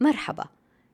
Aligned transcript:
مرحبا. 0.00 0.44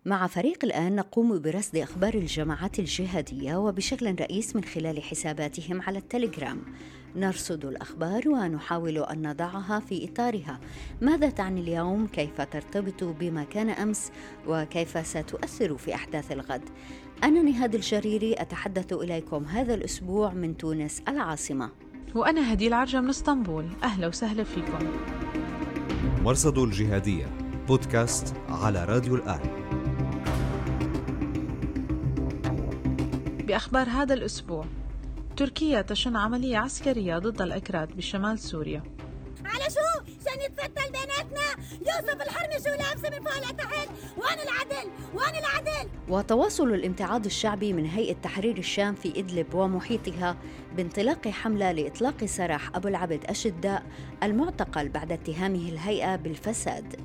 مع 0.05 0.27
فريق 0.27 0.65
الآن 0.65 0.97
نقوم 0.97 1.39
برصد 1.39 1.77
أخبار 1.77 2.15
الجماعات 2.15 2.79
الجهادية 2.79 3.57
وبشكل 3.57 4.15
رئيس 4.21 4.57
من 4.57 4.65
خلال 4.65 5.03
حساباتهم 5.03 5.83
على 5.83 5.99
التليجرام. 5.99 6.63
نرصد 7.17 7.65
الأخبار 7.65 8.29
ونحاول 8.29 8.99
أن 8.99 9.29
نضعها 9.29 9.81
في 9.81 10.05
إطارها. 10.05 10.61
ماذا 11.01 11.31
تعني 11.31 11.61
اليوم؟ 11.61 12.07
كيف 12.07 12.41
ترتبط 12.41 13.05
بما 13.05 13.45
كان 13.45 13.71
أمس؟ 13.71 14.13
وكيف 14.47 15.07
ستؤثر 15.07 15.77
في 15.77 15.95
أحداث 15.95 16.33
الغد؟ 16.33 16.63
أنا 17.25 17.43
نهاد 17.43 17.75
الجريري 17.75 18.35
أتحدث 18.35 18.93
إليكم 18.93 19.45
هذا 19.45 19.75
الأسبوع 19.75 20.33
من 20.33 20.57
تونس 20.57 21.03
العاصمة. 21.09 21.71
وأنا 22.15 22.53
هدي 22.53 22.69
العرجة 22.69 23.01
من 23.01 23.09
إسطنبول. 23.09 23.67
أهلا 23.83 24.07
وسهلا 24.07 24.45
فيكم. 24.45 24.79
مرصد 26.23 26.59
الجهادية. 26.59 27.44
بودكاست 27.69 28.35
على 28.49 28.85
راديو 28.85 29.15
الآن 29.15 29.41
بأخبار 33.47 33.89
هذا 33.89 34.15
الأسبوع 34.15 34.65
تركيا 35.37 35.83
تشن 35.83 36.17
عملية 36.17 36.59
عسكرية 36.59 37.19
ضد 37.19 37.43
الأكراد 37.43 37.97
بشمال 37.97 38.39
سوريا 38.39 38.83
على 39.45 39.65
شو؟ 39.71 40.01
عشان 40.01 40.41
يتفتل 40.41 40.93
بيناتنا 40.93 41.65
يوسف 41.73 42.23
الحرمي 42.23 42.55
شو 42.65 42.83
لابسه 42.83 43.11
من 43.11 43.25
فوق 43.25 43.51
لتحت 43.51 43.89
وين 44.17 44.39
العدل؟ 44.49 44.91
وين 45.15 45.35
العدل؟ 45.41 45.89
وتواصل 46.09 46.75
الامتعاض 46.75 47.25
الشعبي 47.25 47.73
من 47.73 47.87
هيئة 47.87 48.15
تحرير 48.15 48.59
الشام 48.59 48.95
في 48.95 49.21
إدلب 49.21 49.55
ومحيطها 49.55 50.37
بانطلاق 50.77 51.29
حملة 51.29 51.73
لإطلاق 51.73 52.25
سراح 52.25 52.77
أبو 52.77 52.89
العبد 52.89 53.25
أشداء 53.25 53.83
المعتقل 54.23 54.89
بعد 54.89 55.13
اتهامه 55.13 55.69
الهيئة 55.69 56.17
بالفساد 56.17 56.97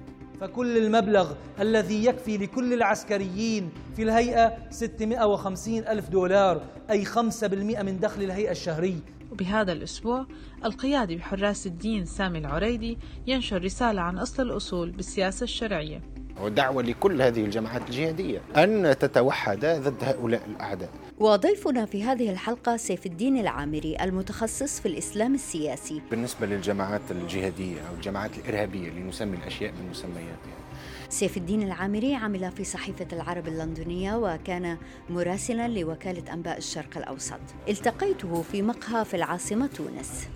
فكل 0.41 0.77
المبلغ 0.77 1.34
الذي 1.59 2.05
يكفي 2.05 2.38
لكل 2.38 2.73
العسكريين 2.73 3.70
في 3.95 4.03
الهيئة 4.03 4.57
650 4.70 5.77
ألف 5.77 6.09
دولار 6.09 6.62
أي 6.90 7.05
5% 7.05 7.13
من 7.54 7.99
دخل 7.99 8.23
الهيئة 8.23 8.51
الشهري. 8.51 9.01
وبهذا 9.32 9.71
الأسبوع 9.71 10.26
القيادي 10.65 11.15
بحراس 11.15 11.67
الدين 11.67 12.05
سامي 12.05 12.40
العريدي 12.40 12.98
ينشر 13.27 13.63
رسالة 13.63 14.01
عن 14.01 14.17
أصل 14.17 14.43
الأصول 14.43 14.91
بالسياسة 14.91 15.43
الشرعية. 15.43 16.01
ودعوة 16.41 16.84
لكل 16.84 17.21
هذه 17.21 17.45
الجماعات 17.45 17.82
الجهادية 17.90 18.41
أن 18.57 18.95
تتوحد 18.99 19.65
ضد 19.65 20.04
هؤلاء 20.04 20.41
الأعداء. 20.48 20.90
وضيفنا 21.20 21.85
في 21.85 22.04
هذه 22.04 22.32
الحلقة 22.32 22.77
سيف 22.77 23.05
الدين 23.05 23.37
العامري 23.37 23.98
المتخصص 24.01 24.79
في 24.79 24.87
الإسلام 24.87 25.35
السياسي. 25.35 26.01
بالنسبة 26.12 26.45
للجماعات 26.48 27.01
الجهادية 27.12 27.82
أو 27.90 27.95
الجماعات 27.95 28.32
الإرهابية 28.37 28.90
لنسمي 28.90 29.37
الأشياء 29.37 29.71
بالمسميات 29.71 30.17
يعني. 30.20 30.70
سيف 31.10 31.37
الدين 31.37 31.63
العامري 31.63 32.15
عمل 32.15 32.51
في 32.51 32.63
صحيفة 32.63 33.07
العرب 33.13 33.48
اللندنية 33.48 34.15
وكان 34.15 34.77
مراسلا 35.10 35.67
لوكالة 35.67 36.34
أنباء 36.34 36.57
الشرق 36.57 36.98
الأوسط. 36.98 37.40
التقيته 37.70 38.41
في 38.41 38.62
مقهى 38.62 39.05
في 39.05 39.13
العاصمة 39.13 39.67
تونس. 39.67 40.27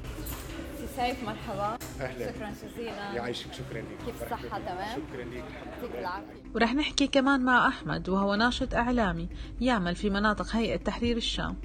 سيف 0.95 1.23
مرحبا. 1.23 1.77
أهلا. 2.01 2.31
شكرا 2.31 2.49
جزيلا. 2.49 3.13
يعيشك 3.15 3.53
شكرا 3.53 3.81
لك. 3.81 3.97
كيف 4.05 4.23
الصحة؟ 4.23 4.59
تمام؟ 4.59 4.89
شكرا 4.95 5.23
لك. 5.23 5.43
يعطيك 5.65 5.99
العافية. 5.99 6.43
ورح 6.55 6.73
نحكي 6.73 7.07
كمان 7.07 7.41
مع 7.41 7.67
أحمد 7.67 8.09
وهو 8.09 8.35
ناشط 8.35 8.73
إعلامي 8.73 9.29
يعمل 9.61 9.95
في 9.95 10.09
مناطق 10.09 10.55
هيئة 10.55 10.77
تحرير 10.77 11.17
الشام. 11.17 11.55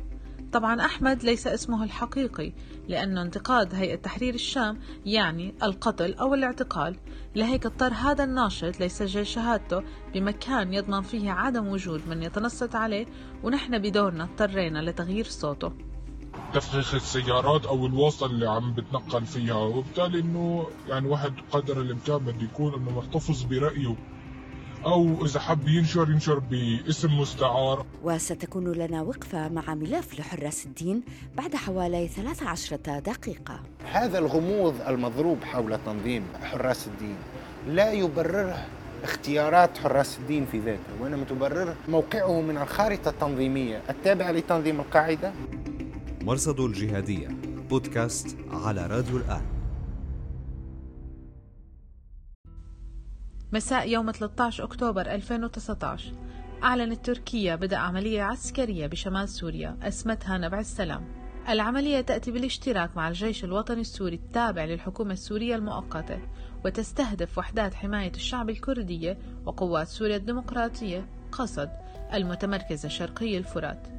طبعا 0.52 0.80
أحمد 0.80 1.24
ليس 1.24 1.46
اسمه 1.46 1.84
الحقيقي 1.84 2.52
لأنه 2.88 3.22
انتقاد 3.22 3.74
هيئة 3.74 3.96
تحرير 3.96 4.34
الشام 4.34 4.80
يعني 5.06 5.54
القتل 5.62 6.14
أو 6.14 6.34
الاعتقال. 6.34 6.96
لهيك 7.36 7.66
اضطر 7.66 7.92
هذا 7.92 8.24
الناشط 8.24 8.80
ليسجل 8.80 9.26
شهادته 9.26 9.82
بمكان 10.14 10.74
يضمن 10.74 11.02
فيه 11.02 11.30
عدم 11.30 11.68
وجود 11.68 12.08
من 12.08 12.22
يتنصت 12.22 12.74
عليه 12.74 13.06
ونحن 13.42 13.78
بدورنا 13.78 14.24
اضطرينا 14.24 14.78
لتغيير 14.78 15.24
صوته. 15.24 15.72
تفخيخ 16.54 16.94
السيارات 16.94 17.66
أو 17.66 17.86
الواسطه 17.86 18.26
اللي 18.26 18.50
عم 18.50 18.72
بتنقل 18.72 19.26
فيها 19.26 19.54
وبالتالي 19.54 20.20
إنه 20.20 20.66
يعني 20.88 21.08
واحد 21.08 21.32
قدر 21.50 21.80
الإمكان 21.80 22.18
بده 22.18 22.44
يكون 22.44 22.74
إنه 22.74 22.98
محتفظ 22.98 23.42
برأيه. 23.42 23.94
أو 24.86 25.24
إذا 25.24 25.40
حب 25.40 25.68
ينشر 25.68 26.10
ينشر 26.10 26.38
باسم 26.38 27.18
مستعار. 27.18 27.86
وستكون 28.02 28.72
لنا 28.72 29.02
وقفة 29.02 29.48
مع 29.48 29.74
ملف 29.74 30.20
لحراس 30.20 30.66
الدين 30.66 31.02
بعد 31.36 31.54
حوالي 31.54 32.08
13 32.08 32.76
دقيقة. 32.98 33.60
هذا 33.92 34.18
الغموض 34.18 34.74
المضروب 34.88 35.44
حول 35.44 35.78
تنظيم 35.86 36.24
حراس 36.42 36.86
الدين 36.86 37.16
لا 37.68 37.92
يبرره 37.92 38.66
اختيارات 39.04 39.78
حراس 39.78 40.18
الدين 40.18 40.46
في 40.52 40.58
ذاته 40.58 41.02
وإنما 41.02 41.24
تبرره 41.24 41.74
موقعه 41.88 42.40
من 42.40 42.58
الخارطة 42.58 43.08
التنظيمية 43.08 43.82
التابعة 43.90 44.30
لتنظيم 44.30 44.80
القاعدة. 44.80 45.32
مرصد 46.22 46.60
الجهادية 46.60 47.28
بودكاست 47.70 48.36
على 48.50 48.86
راديو 48.86 49.16
الآن. 49.16 49.42
مساء 53.52 53.88
يوم 53.88 54.12
13 54.12 54.64
أكتوبر 54.64 55.00
2019 55.00 56.12
أعلنت 56.62 57.06
تركيا 57.06 57.56
بدء 57.56 57.76
عملية 57.76 58.22
عسكرية 58.22 58.86
بشمال 58.86 59.28
سوريا 59.28 59.76
أسمتها 59.82 60.38
نبع 60.38 60.60
السلام. 60.60 61.04
العملية 61.48 62.00
تأتي 62.00 62.30
بالاشتراك 62.30 62.96
مع 62.96 63.08
الجيش 63.08 63.44
الوطني 63.44 63.80
السوري 63.80 64.16
التابع 64.16 64.64
للحكومة 64.64 65.12
السورية 65.12 65.56
المؤقتة 65.56 66.20
وتستهدف 66.64 67.38
وحدات 67.38 67.74
حماية 67.74 68.12
الشعب 68.12 68.50
الكردية 68.50 69.18
وقوات 69.46 69.88
سوريا 69.88 70.16
الديمقراطية 70.16 71.06
قصد 71.32 71.70
المتمركزة 72.14 72.88
شرقي 72.88 73.38
الفرات. 73.38 73.97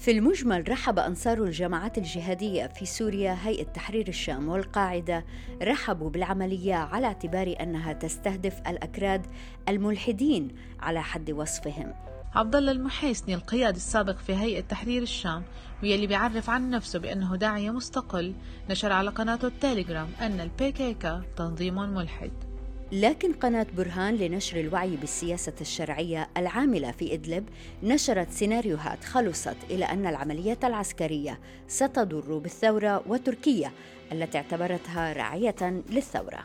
في 0.00 0.10
المجمل 0.10 0.68
رحب 0.68 0.98
أنصار 0.98 1.42
الجماعات 1.44 1.98
الجهادية 1.98 2.66
في 2.66 2.86
سوريا 2.86 3.36
هيئة 3.42 3.64
تحرير 3.64 4.08
الشام 4.08 4.48
والقاعدة 4.48 5.24
رحبوا 5.62 6.10
بالعملية 6.10 6.74
على 6.74 7.06
اعتبار 7.06 7.54
أنها 7.60 7.92
تستهدف 7.92 8.60
الأكراد 8.66 9.26
الملحدين 9.68 10.48
على 10.80 11.02
حد 11.02 11.30
وصفهم. 11.30 11.94
عبد 12.34 12.56
الله 12.56 12.72
المحيسني 12.72 13.34
القيادي 13.34 13.76
السابق 13.76 14.16
في 14.18 14.34
هيئة 14.34 14.60
تحرير 14.60 15.02
الشام 15.02 15.42
واللي 15.82 16.06
بيعرف 16.06 16.50
عن 16.50 16.70
نفسه 16.70 16.98
بأنه 16.98 17.36
داعية 17.36 17.70
مستقل 17.70 18.34
نشر 18.70 18.92
على 18.92 19.10
قناته 19.10 19.48
التليجرام 19.48 20.08
أن 20.20 20.40
البي 20.40 20.72
كي 20.72 20.94
كا 20.94 21.22
تنظيم 21.36 21.74
ملحد. 21.74 22.49
لكن 22.92 23.32
قناة 23.32 23.66
برهان 23.76 24.16
لنشر 24.16 24.60
الوعي 24.60 24.96
بالسياسة 24.96 25.52
الشرعية 25.60 26.28
العاملة 26.36 26.90
في 26.90 27.14
إدلب 27.14 27.48
نشرت 27.82 28.30
سيناريوهات 28.30 29.04
خلصت 29.04 29.56
إلى 29.70 29.84
أن 29.84 30.06
العملية 30.06 30.58
العسكرية 30.64 31.38
ستضر 31.68 32.38
بالثورة 32.38 33.02
وتركيا 33.06 33.72
التي 34.12 34.38
اعتبرتها 34.38 35.12
راعية 35.12 35.82
للثورة. 35.90 36.44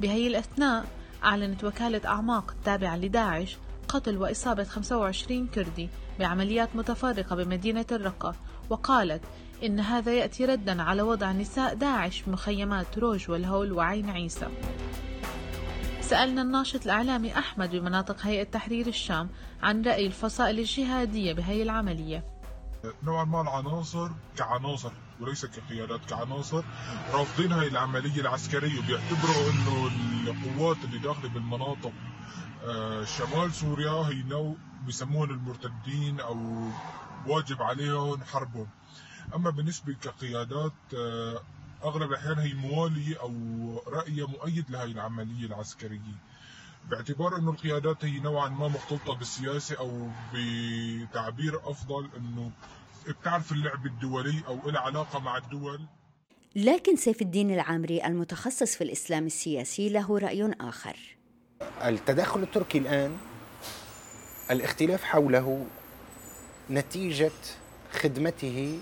بهي 0.00 0.26
الأثناء 0.26 0.84
أعلنت 1.24 1.64
وكالة 1.64 2.00
أعماق 2.06 2.50
التابعة 2.50 2.96
لداعش 2.96 3.56
قتل 3.88 4.16
وإصابة 4.16 4.64
25 4.64 5.46
كردي 5.46 5.88
بعمليات 6.18 6.68
متفرقة 6.74 7.36
بمدينة 7.36 7.86
الرقة 7.92 8.34
وقالت 8.70 9.22
إن 9.64 9.80
هذا 9.80 10.12
يأتي 10.12 10.44
ردا 10.44 10.82
على 10.82 11.02
وضع 11.02 11.32
نساء 11.32 11.74
داعش 11.74 12.20
في 12.20 12.30
مخيمات 12.30 12.98
روج 12.98 13.30
والهول 13.30 13.72
وعين 13.72 14.10
عيسى. 14.10 14.46
سألنا 16.06 16.42
الناشط 16.42 16.84
الإعلامي 16.84 17.38
أحمد 17.38 17.70
بمناطق 17.70 18.16
هيئة 18.26 18.42
تحرير 18.42 18.86
الشام 18.86 19.30
عن 19.62 19.82
رأي 19.82 20.06
الفصائل 20.06 20.58
الجهادية 20.58 21.32
بهي 21.32 21.62
العملية. 21.62 22.24
نوعا 23.02 23.24
ما 23.24 23.40
العناصر 23.40 24.10
كعناصر 24.36 24.92
وليس 25.20 25.46
كقيادات 25.46 26.00
كعناصر 26.10 26.62
رافضين 27.12 27.52
هاي 27.52 27.68
العملية 27.68 28.20
العسكرية. 28.20 28.78
وبيعتبروا 28.78 29.50
إنه 29.50 29.90
القوات 30.30 30.76
اللي 30.84 30.98
داخلة 30.98 31.28
بالمناطق 31.28 31.92
آه، 32.64 33.04
شمال 33.04 33.52
سوريا 33.52 33.90
هي 33.90 34.22
نوع 34.22 34.54
بيسموهم 34.86 35.30
المرتدين 35.30 36.20
أو 36.20 36.68
واجب 37.26 37.62
عليهم 37.62 38.24
حربهم. 38.24 38.68
أما 39.34 39.50
بالنسبة 39.50 39.92
كقيادات 39.92 40.72
آه، 40.96 41.40
أغلب 41.84 42.10
الاحيان 42.10 42.38
هي 42.38 42.54
موالية 42.54 43.20
أو 43.20 43.32
رأي 43.86 44.22
مؤيد 44.22 44.70
لهي 44.70 44.84
العملية 44.84 45.46
العسكرية. 45.46 46.16
باعتبار 46.90 47.36
انه 47.36 47.50
القيادات 47.50 48.04
هي 48.04 48.20
نوعا 48.20 48.48
ما 48.48 48.68
مختلطة 48.68 49.14
بالسياسة 49.14 49.76
أو 49.78 50.08
بتعبير 50.34 51.70
أفضل 51.70 52.08
أنه 52.16 52.50
بتعرف 53.08 53.52
اللعب 53.52 53.86
الدولي 53.86 54.42
أو 54.46 54.70
لها 54.70 54.80
علاقة 54.80 55.18
مع 55.18 55.36
الدول. 55.36 55.80
لكن 56.56 56.96
سيف 56.96 57.22
الدين 57.22 57.50
العامري 57.54 58.04
المتخصص 58.04 58.76
في 58.76 58.84
الإسلام 58.84 59.26
السياسي 59.26 59.88
له 59.88 60.18
رأي 60.18 60.52
آخر. 60.60 60.96
التدخل 61.84 62.42
التركي 62.42 62.78
الآن 62.78 63.16
الاختلاف 64.50 65.04
حوله 65.04 65.66
نتيجة 66.70 67.32
خدمته 67.92 68.78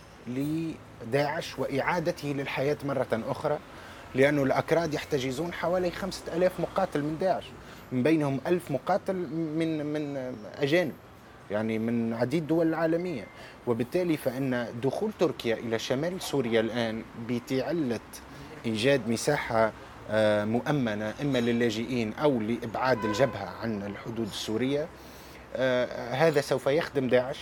لداعش 1.08 1.58
وإعادته 1.58 2.28
للحياة 2.28 2.76
مرة 2.84 3.06
أخرى 3.12 3.58
لأن 4.14 4.38
الأكراد 4.38 4.94
يحتجزون 4.94 5.52
حوالي 5.52 5.90
خمسة 5.90 6.36
ألاف 6.36 6.60
مقاتل 6.60 7.02
من 7.02 7.18
داعش 7.20 7.44
من 7.92 8.02
بينهم 8.02 8.40
ألف 8.46 8.70
مقاتل 8.70 9.14
من 9.32 9.86
من 9.86 10.34
أجانب 10.58 10.92
يعني 11.50 11.78
من 11.78 12.14
عديد 12.14 12.42
الدول 12.42 12.68
العالمية. 12.68 13.26
وبالتالي 13.66 14.16
فإن 14.16 14.66
دخول 14.82 15.10
تركيا 15.20 15.54
إلى 15.54 15.78
شمال 15.78 16.22
سوريا 16.22 16.60
الآن 16.60 17.02
بتعلة 17.28 18.00
إيجاد 18.66 19.08
مساحة 19.08 19.72
آه، 20.10 20.44
مؤمنة 20.44 21.14
إما 21.22 21.38
للاجئين 21.38 22.12
أو 22.14 22.40
لإبعاد 22.40 23.04
الجبهة 23.04 23.48
عن 23.62 23.82
الحدود 23.82 24.26
السورية 24.26 24.88
آه، 25.56 26.14
هذا 26.14 26.40
سوف 26.40 26.66
يخدم 26.66 27.08
داعش. 27.08 27.38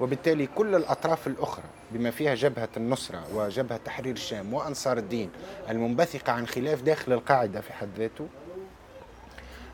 وبالتالي 0.00 0.46
كل 0.46 0.74
الأطراف 0.74 1.26
الأخرى 1.26 1.64
بما 1.90 2.10
فيها 2.10 2.34
جبهة 2.34 2.68
النصرة 2.76 3.24
وجبهة 3.34 3.80
تحرير 3.84 4.12
الشام 4.12 4.54
وأنصار 4.54 4.98
الدين 4.98 5.30
المنبثقة 5.70 6.32
عن 6.32 6.46
خلاف 6.46 6.82
داخل 6.82 7.12
القاعدة 7.12 7.60
في 7.60 7.72
حد 7.72 7.88
ذاته 7.98 8.28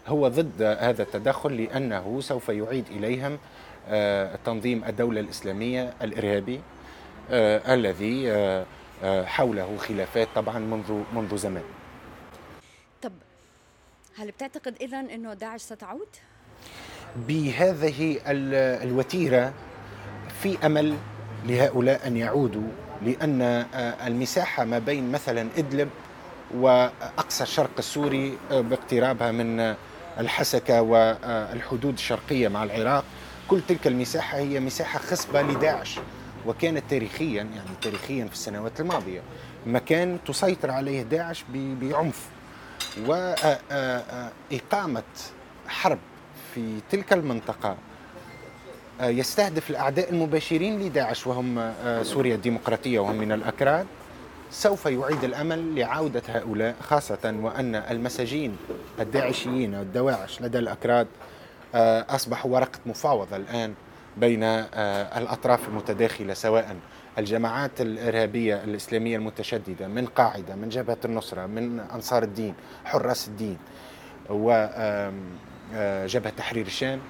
هو 0.08 0.28
ضد 0.28 0.62
هذا 0.62 1.02
التدخل 1.02 1.62
لأنه 1.62 2.20
سوف 2.20 2.49
يعيد 2.49 2.87
إليهم 2.90 3.38
آه، 3.88 4.38
تنظيم 4.44 4.84
الدولة 4.84 5.20
الإسلامية 5.20 5.94
الإرهابي 6.02 6.61
آه، 7.31 7.75
الذي 7.75 8.31
آه، 8.31 9.25
حوله 9.25 9.76
خلافات 9.76 10.28
طبعا 10.34 10.58
منذ 10.58 11.02
منذ 11.14 11.37
زمان 11.37 11.64
طب 13.02 13.12
هل 14.17 14.31
بتعتقد 14.31 14.75
إذا 14.81 15.00
أنه 15.00 15.34
داعش 15.34 15.61
ستعود؟ 15.61 16.08
بهذه 17.17 18.20
الوتيرة 18.82 19.52
في 20.42 20.66
أمل 20.66 20.94
لهؤلاء 21.46 22.06
أن 22.06 22.16
يعودوا 22.16 22.68
لأن 23.02 23.42
المساحة 24.06 24.64
ما 24.64 24.78
بين 24.78 25.12
مثلا 25.12 25.48
إدلب 25.58 25.88
وأقصى 26.54 27.42
الشرق 27.42 27.70
السوري 27.78 28.38
باقترابها 28.50 29.32
من 29.32 29.74
الحسكة 30.18 30.82
والحدود 30.82 31.94
الشرقية 31.94 32.48
مع 32.48 32.64
العراق. 32.64 33.04
كل 33.48 33.60
تلك 33.68 33.86
المساحة 33.86 34.38
هي 34.38 34.60
مساحة 34.60 34.98
خصبة 34.98 35.42
لداعش 35.42 35.98
وكانت 36.46 36.82
تاريخيا 36.90 37.42
يعني 37.42 37.70
تاريخيا 37.82 38.24
في 38.24 38.32
السنوات 38.32 38.80
الماضية 38.80 39.20
مكان 39.66 40.18
تسيطر 40.26 40.70
عليه 40.70 41.02
داعش 41.02 41.44
بعنف. 41.54 42.28
وإقامة 43.06 45.02
حرب 45.68 45.98
في 46.54 46.78
تلك 46.90 47.12
المنطقة 47.12 47.76
يستهدف 49.00 49.70
الأعداء 49.70 50.10
المباشرين 50.10 50.81
لداعش 50.82 51.26
وهم 51.26 51.72
سوريا 52.02 52.34
الديمقراطية 52.34 52.98
وهم 52.98 53.16
من 53.16 53.32
الأكراد. 53.32 53.87
سوف 54.50 54.87
يعيد 54.87 55.25
الأمل 55.25 55.75
لعودة 55.78 56.22
هؤلاء 56.28 56.75
خاصة 56.81 57.37
وأن 57.43 57.75
المساجين 57.75 58.56
الداعشيين 59.00 59.75
الدواعش 59.75 60.43
لدى 60.43 60.58
الأكراد 60.58 61.06
آه، 61.75 62.06
أصبحوا 62.08 62.50
ورقة 62.50 62.78
مفاوضة 62.87 63.37
الآن 63.37 63.75
بين 64.16 64.43
آه، 64.43 65.19
الأطراف 65.19 65.69
المتداخلة 65.69 66.34
سواء 66.34 66.76
الجماعات 67.19 67.81
الإرهابية 67.81 68.64
الإسلامية 68.64 69.16
المتشددة 69.16 69.88
من 69.88 70.06
قاعدة 70.06 70.54
من 70.54 70.69
جبهة 70.69 70.99
النصرة 71.04 71.46
من 71.46 71.81
أنصار 71.81 72.22
الدين 72.22 72.54
حراس 72.84 73.28
الدين 73.28 73.58
وجبهه 74.31 75.10
آه، 75.75 76.37
تحرير 76.37 76.66
الشام 76.66 77.00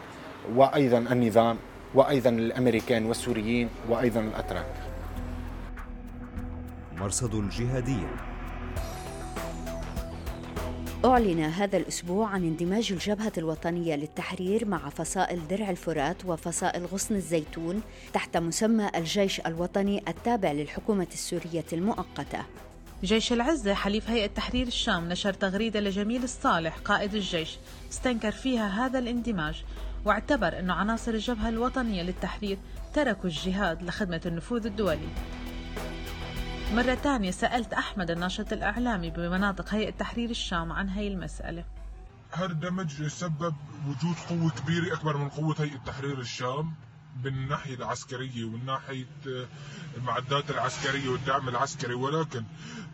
وأيضا 0.54 0.98
النظام 0.98 1.56
وأيضا 1.94 2.30
الأمريكان 2.30 3.06
والسوريين 3.06 3.68
وأيضا 3.88 4.20
الأتراك 4.20 4.74
مرصد 6.96 7.34
الجهادية 7.34 8.36
أعلن 11.04 11.40
هذا 11.40 11.76
الأسبوع 11.76 12.28
عن 12.28 12.44
اندماج 12.44 12.92
الجبهة 12.92 13.32
الوطنية 13.38 13.94
للتحرير 13.96 14.68
مع 14.68 14.88
فصائل 14.88 15.48
درع 15.48 15.70
الفرات 15.70 16.24
وفصائل 16.24 16.86
غصن 16.86 17.14
الزيتون 17.14 17.82
تحت 18.12 18.36
مسمى 18.36 18.90
الجيش 18.96 19.40
الوطني 19.40 20.02
التابع 20.08 20.52
للحكومة 20.52 21.06
السورية 21.12 21.64
المؤقتة. 21.72 22.38
جيش 23.04 23.32
العزة 23.32 23.74
حليف 23.74 24.10
هيئة 24.10 24.26
تحرير 24.26 24.66
الشام 24.66 25.08
نشر 25.08 25.32
تغريدة 25.32 25.80
لجميل 25.80 26.24
الصالح 26.24 26.78
قائد 26.78 27.14
الجيش. 27.14 27.58
استنكر 27.90 28.30
فيها 28.30 28.68
هذا 28.68 28.98
الاندماج 28.98 29.64
واعتبر 30.04 30.58
أن 30.58 30.70
عناصر 30.70 31.12
الجبهة 31.12 31.48
الوطنية 31.48 32.02
للتحرير 32.02 32.58
تركوا 32.94 33.24
الجهاد 33.24 33.82
لخدمة 33.82 34.20
النفوذ 34.26 34.66
الدولي. 34.66 35.08
مرة 36.74 36.94
تانية 36.94 37.30
سألت 37.30 37.72
أحمد 37.72 38.10
الناشط 38.10 38.52
الإعلامي 38.52 39.10
بمناطق 39.10 39.74
هيئة 39.74 39.90
تحرير 39.90 40.30
الشام 40.30 40.72
عن 40.72 40.88
هاي 40.88 41.08
المسألة. 41.08 41.64
هذا 42.32 42.46
الدمج 42.46 43.06
سبب 43.06 43.54
وجود 43.88 44.16
قوة 44.28 44.50
كبيرة 44.50 44.94
أكبر 44.94 45.16
من 45.16 45.28
قوة 45.28 45.56
هيئة 45.58 45.78
تحرير 45.86 46.20
الشام؟ 46.20 46.74
بالناحية 47.22 47.74
العسكرية 47.74 48.44
والناحية 48.44 49.06
المعدات 49.96 50.50
العسكرية 50.50 51.08
والدعم 51.08 51.48
العسكري. 51.48 51.94
ولكن 51.94 52.44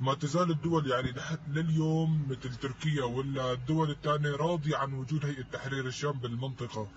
ما 0.00 0.14
تزال 0.14 0.50
الدول 0.50 0.90
يعني 0.90 1.14
لليوم 1.48 2.26
مثل 2.30 2.54
تركيا 2.54 3.04
ولا 3.04 3.52
الدول 3.52 3.90
الثانية 3.90 4.36
راضية 4.36 4.76
عن 4.76 4.92
وجود 4.92 5.26
هيئة 5.26 5.42
تحرير 5.42 5.86
الشام 5.86 6.12
بالمنطقة 6.12 6.88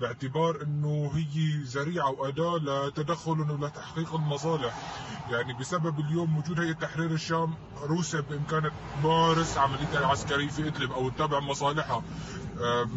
باعتبار 0.00 0.62
إنه 0.62 1.10
هي 1.14 1.62
ذريعة 1.62 2.10
وأداة 2.10 2.56
لتدخل 2.56 3.40
ولتحقيق 3.40 4.14
المصالح. 4.14 4.74
يعني 5.30 5.52
بسبب 5.52 6.00
اليوم 6.00 6.38
وجود 6.38 6.60
هيئة 6.60 6.72
تحرير 6.72 7.10
الشام 7.10 7.54
روسيا 7.82 8.20
بإمكانها 8.20 8.70
تمارس 9.02 9.58
عمليتها 9.58 9.98
العسكرية 9.98 10.48
في 10.48 10.68
إدلب 10.68 10.92
أو 10.92 11.08
تتابع 11.08 11.40
مصالحها. 11.40 11.96
آه، 11.96 12.02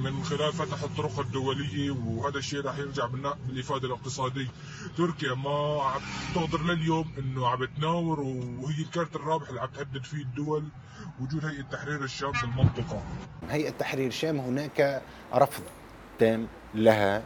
من 0.04 0.24
خلال 0.24 0.54
فتح 0.54 0.83
الطرق 0.83 1.19
الدولية 1.19 1.92
وهذا 1.92 2.38
الشيء 2.38 2.62
راح 2.62 2.77
يرجع 2.77 3.06
بالإفادة 3.48 3.88
الاقتصادية. 3.88 4.48
تركيا 4.98 5.33
ما 5.33 5.83
عم 5.83 6.01
تقدر 6.36 6.63
لليوم 6.63 7.12
إنه 7.18 7.48
عم 7.48 7.65
تناور 7.65 8.19
وهي 8.60 8.81
الكارت 8.81 9.15
الرابح 9.15 9.50
اللي 9.50 9.62
عم 9.62 9.69
تهدد 9.69 10.04
فيه 10.04 10.21
الدول 10.21 10.63
وجود 11.21 11.45
هيئة 11.45 11.62
تحرير 11.62 12.04
الشام 12.04 12.31
بالمنطقة 12.31 13.04
هيئة 13.50 13.69
تحرير 13.69 14.07
الشام 14.07 14.39
هناك 14.39 15.01
رفض 15.33 15.63
تام 16.19 16.48
لها 16.75 17.24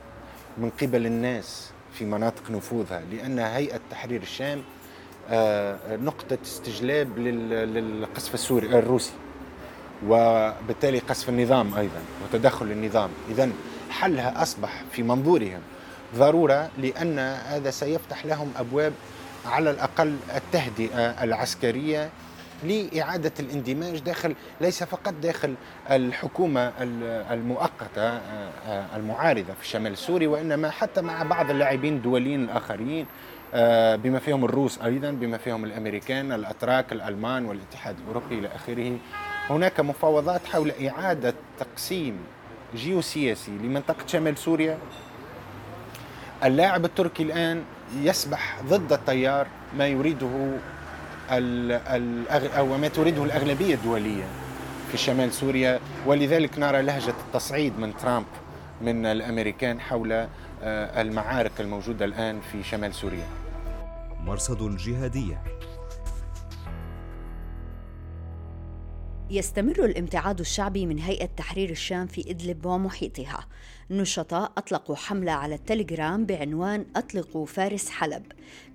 من 0.57 0.69
قبل 0.69 1.05
الناس 1.05 1.71
في 1.93 2.05
مناطق 2.05 2.51
نفوذها 2.51 3.01
لأن 3.11 3.39
هيئة 3.39 3.79
تحرير 3.91 4.21
الشام 4.21 4.61
آه، 5.29 5.95
نقطة 5.95 6.37
استجلاب 6.43 7.17
للقصف 7.17 8.33
السوري 8.33 8.67
الروسي. 8.79 9.11
وبالتالي 10.05 10.99
قصف 10.99 11.29
النظام 11.29 11.73
أيضا 11.73 11.99
وتدخل 12.23 12.65
النظام. 12.65 13.09
إذا 13.29 13.49
حلها 13.89 14.41
أصبح 14.41 14.83
في 14.91 15.03
منظورهم. 15.03 15.61
ضرورة 16.16 16.69
لأن 16.77 17.19
هذا 17.19 17.69
سيفتح 17.69 18.25
لهم 18.25 18.51
أبواب 18.57 18.94
على 19.45 19.71
الأقل 19.71 20.18
التهدئة 20.35 21.23
العسكرية 21.23 22.09
لإعادة 22.63 23.31
الاندماج 23.39 23.99
داخل 23.99 24.35
ليس 24.61 24.83
فقط 24.83 25.13
داخل 25.21 25.56
الحكومة 25.92 26.73
المؤقتة 27.31 28.19
المعارضة 28.95 29.54
في 29.54 29.61
الشمال 29.61 29.92
السوري 29.92 30.27
وإنما 30.27 30.69
حتى 30.69 31.01
مع 31.01 31.23
بعض 31.23 31.49
اللاعبين 31.49 31.95
الدوليين 31.95 32.44
الآخرين 32.44 33.06
بما 34.04 34.19
فيهم 34.19 34.45
الروس 34.45 34.81
أيضا 34.81 35.11
بما 35.11 35.37
فيهم 35.37 35.63
الأمريكان 35.66 36.31
الأتراك 36.31 36.92
الألمان 36.92 37.45
والاتحاد 37.45 37.95
الأوروبي 37.99 38.39
إلى 38.39 38.49
آخره. 38.56 38.97
هناك 39.49 39.80
مفاوضات 39.80 40.45
حول 40.45 40.71
إعادة 40.71 41.33
تقسيم 41.59 42.18
جيوسياسي 42.75 43.51
لمنطقة 43.51 44.07
شمال 44.07 44.37
سوريا. 44.37 44.77
اللاعب 46.44 46.85
التركي 46.85 47.23
الآن 47.23 47.63
يسبح 48.01 48.61
ضد 48.61 48.94
التيار 48.94 49.47
ما 49.77 49.87
يريده 49.87 50.57
أو 52.57 52.77
ما 52.77 52.87
تريده 52.87 53.23
الأغلبية 53.23 53.75
الدولية 53.75 54.23
في 54.92 54.97
شمال 54.97 55.33
سوريا. 55.33 55.80
ولذلك 56.06 56.59
نرى 56.59 56.81
لهجة 56.81 57.13
التصعيد 57.27 57.80
من 57.80 57.97
ترامب 57.97 58.25
من 58.81 59.06
الأمريكان 59.06 59.80
حول 59.80 60.11
آه، 60.63 61.01
المعارك 61.01 61.51
الموجودة 61.59 62.06
الآن 62.06 62.42
في 62.51 62.63
شمال 62.63 62.94
سوريا. 62.94 63.27
مرصد 64.23 64.61
الجهادية. 64.61 65.42
يستمر 69.29 69.85
الامتعاد 69.85 70.39
الشعبي 70.39 70.85
من 70.85 70.99
هيئة 70.99 71.25
تحرير 71.25 71.69
الشام 71.69 72.07
في 72.07 72.31
إدلب 72.31 72.65
ومحيطها. 72.65 73.47
نشطاء 73.91 74.51
أطلقوا 74.57 74.95
حملة 74.95 75.31
على 75.31 75.55
التليجرام 75.55 76.25
بعنوان 76.25 76.85
أطلقوا 76.95 77.45
فارس 77.45 77.89
حلب 77.89 78.23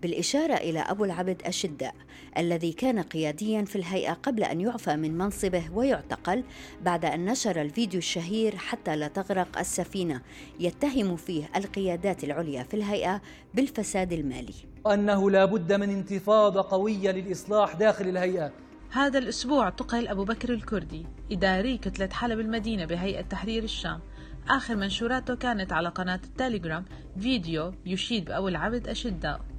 بالإشارة 0.02 0.54
إلى 0.54 0.78
أبو 0.78 1.04
العبد 1.04 1.42
أشداء 1.42 1.94
الذي 2.38 2.72
كان 2.72 3.02
قياديا 3.02 3.64
في 3.64 3.76
الهيئة 3.76 4.12
قبل 4.12 4.44
أن 4.44 4.60
يعفى 4.60 4.96
من 4.96 5.18
منصبه 5.18 5.64
ويعتقل 5.74 6.44
بعد 6.82 7.04
أن 7.04 7.24
نشر 7.24 7.62
الفيديو 7.62 7.98
الشهير 7.98 8.56
حتى 8.56 8.96
لا 8.96 9.08
تغرق 9.08 9.58
السفينة. 9.58 10.22
يتهم 10.60 11.16
فيه 11.16 11.50
القيادات 11.56 12.24
العليا 12.24 12.62
في 12.62 12.74
الهيئة 12.74 13.22
بالفساد 13.54 14.12
المالي. 14.12 14.54
أنه 14.86 15.30
لا 15.30 15.44
بد 15.44 15.72
من 15.72 15.90
انتفاضة 15.90 16.62
قوية 16.70 17.10
للإصلاح 17.10 17.74
داخل 17.74 18.08
الهيئة 18.08 18.52
هذا 18.94 19.18
الأسبوع 19.18 19.64
اعتقل 19.64 20.08
أبو 20.08 20.24
بكر 20.24 20.52
الكردي 20.52 21.06
إداري 21.32 21.78
كتلة 21.78 22.08
حلب 22.12 22.40
المدينة 22.40 22.84
بهيئة 22.84 23.20
تحرير 23.20 23.62
الشام. 23.64 24.00
آخر 24.48 24.76
منشوراته 24.76 25.34
كانت 25.34 25.72
على 25.72 25.88
قناة 25.88 26.20
التليجرام 26.24 26.84
فيديو 27.20 27.74
يشيد 27.86 28.24
بأبو 28.24 28.48
العبد 28.48 28.88
أشداء. 28.88 29.51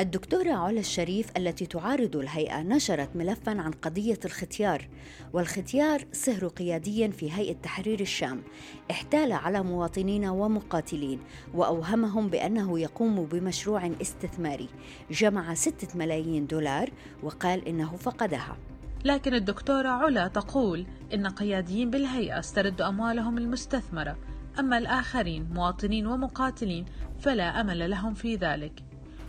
الدكتورة 0.00 0.52
علا 0.52 0.80
الشريف 0.80 1.36
التي 1.36 1.66
تعارض 1.66 2.16
الهيئة 2.16 2.62
نشرت 2.62 3.16
ملفا 3.16 3.60
عن 3.60 3.70
قضية 3.70 4.18
الختيار 4.24 4.88
والختيار 5.32 6.04
صهر 6.12 6.48
قيادي 6.48 7.10
في 7.10 7.32
هيئة 7.32 7.52
تحرير 7.52 8.00
الشام. 8.00 8.42
احتال 8.90 9.32
على 9.32 9.62
مواطنين 9.62 10.24
ومقاتلين 10.24 11.20
وأوهمهم 11.54 12.28
بأنه 12.28 12.80
يقوم 12.80 13.24
بمشروع 13.24 13.90
استثماري. 14.02 14.68
جمع 15.10 15.54
ستة 15.54 15.98
ملايين 15.98 16.46
دولار 16.46 16.90
وقال 17.22 17.68
إنه 17.68 17.96
فقدها. 17.96 18.56
لكن 19.04 19.34
الدكتورة 19.34 19.88
علا 19.88 20.28
تقول 20.28 20.86
إن 21.14 21.26
قياديين 21.26 21.90
بالهيئة 21.90 22.38
استردوا 22.38 22.88
أموالهم 22.88 23.38
المستثمرة. 23.38 24.18
أما 24.58 24.78
الآخرين 24.78 25.48
مواطنين 25.52 26.06
ومقاتلين 26.06 26.84
فلا 27.20 27.60
أمل 27.60 27.90
لهم 27.90 28.14
في 28.14 28.36
ذلك. 28.36 28.87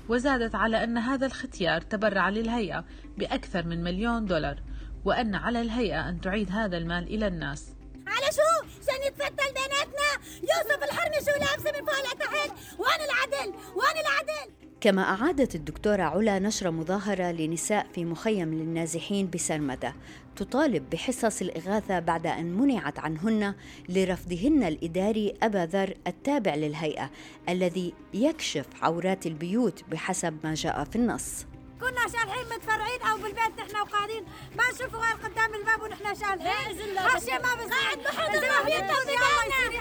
وزادت 0.09 0.55
على 0.55 0.83
أن 0.83 0.97
هذا 0.97 1.25
الختيار 1.25 1.81
تبرع 1.81 2.29
للهيئة 2.29 2.85
بأكثر 3.17 3.65
من 3.65 3.83
مليون 3.83 4.25
دولار 4.25 4.63
وأن 5.05 5.35
على 5.35 5.61
الهيئة 5.61 6.09
أن 6.09 6.21
تعيد 6.21 6.51
هذا 6.51 6.77
المال 6.77 7.03
إلى 7.03 7.27
الناس 7.27 7.73
على 8.07 8.25
شو؟ 8.31 8.67
عشان 8.81 9.07
يتفتل 9.07 9.53
بيناتنا 9.53 10.09
يوسف 10.41 10.83
الحرمي 10.83 11.15
شو 11.15 11.39
لابسه 11.39 11.79
من 11.79 11.85
فوق 11.85 12.13
لتحت 12.13 12.51
وين 12.79 13.01
العدل؟ 13.09 13.53
وين 13.75 13.97
العدل؟ 14.05 14.58
كما 14.81 15.01
أعادت 15.01 15.55
الدكتورة 15.55 16.03
علا 16.03 16.39
نشر 16.39 16.71
مظاهرة 16.71 17.31
لنساء 17.31 17.87
في 17.93 18.05
مخيم 18.05 18.53
للنازحين 18.53 19.29
بسرمدة 19.29 19.93
تطالب 20.35 20.89
بحصص 20.89 21.41
الإغاثة 21.41 21.99
بعد 21.99 22.27
أن 22.27 22.45
منعت 22.45 22.99
عنهن 22.99 23.53
لرفضهن 23.89 24.63
الإداري 24.63 25.33
أبا 25.43 25.65
ذر 25.65 25.93
التابع 26.07 26.55
للهيئة 26.55 27.09
الذي 27.49 27.93
يكشف 28.13 28.65
عورات 28.81 29.25
البيوت 29.25 29.83
بحسب 29.91 30.37
ما 30.43 30.53
جاء 30.53 30.83
في 30.83 30.95
النص. 30.95 31.45
كنا 31.79 32.07
شالحين 32.11 32.45
متفرعين 32.55 33.01
أو 33.01 33.17
بالبيت 33.17 33.59
نحن 33.59 33.81
وقاعدين. 33.81 34.23
ما 34.57 34.63
نشوفوا 34.73 34.99
غير 34.99 35.15
قدام 35.15 35.53
الباب 35.55 35.81
ونحن 35.81 36.15
شالحين 36.15 36.99
خشيه 36.99 37.37
ما 37.37 37.49
قاعد 37.49 37.99
في 37.99 38.37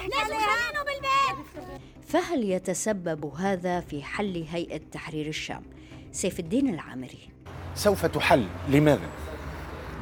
ليش 0.04 0.28
بالبيت؟ 0.28 1.68
فهل 2.08 2.50
يتسبب 2.50 3.24
هذا 3.24 3.80
في 3.80 4.02
حل 4.02 4.46
هيئة 4.50 4.80
تحرير 4.92 5.26
الشام؟ 5.26 5.62
سيف 6.12 6.40
الدين 6.40 6.74
العامري. 6.74 7.28
سوف 7.74 8.06
تحل. 8.06 8.46
لماذا؟ 8.68 9.08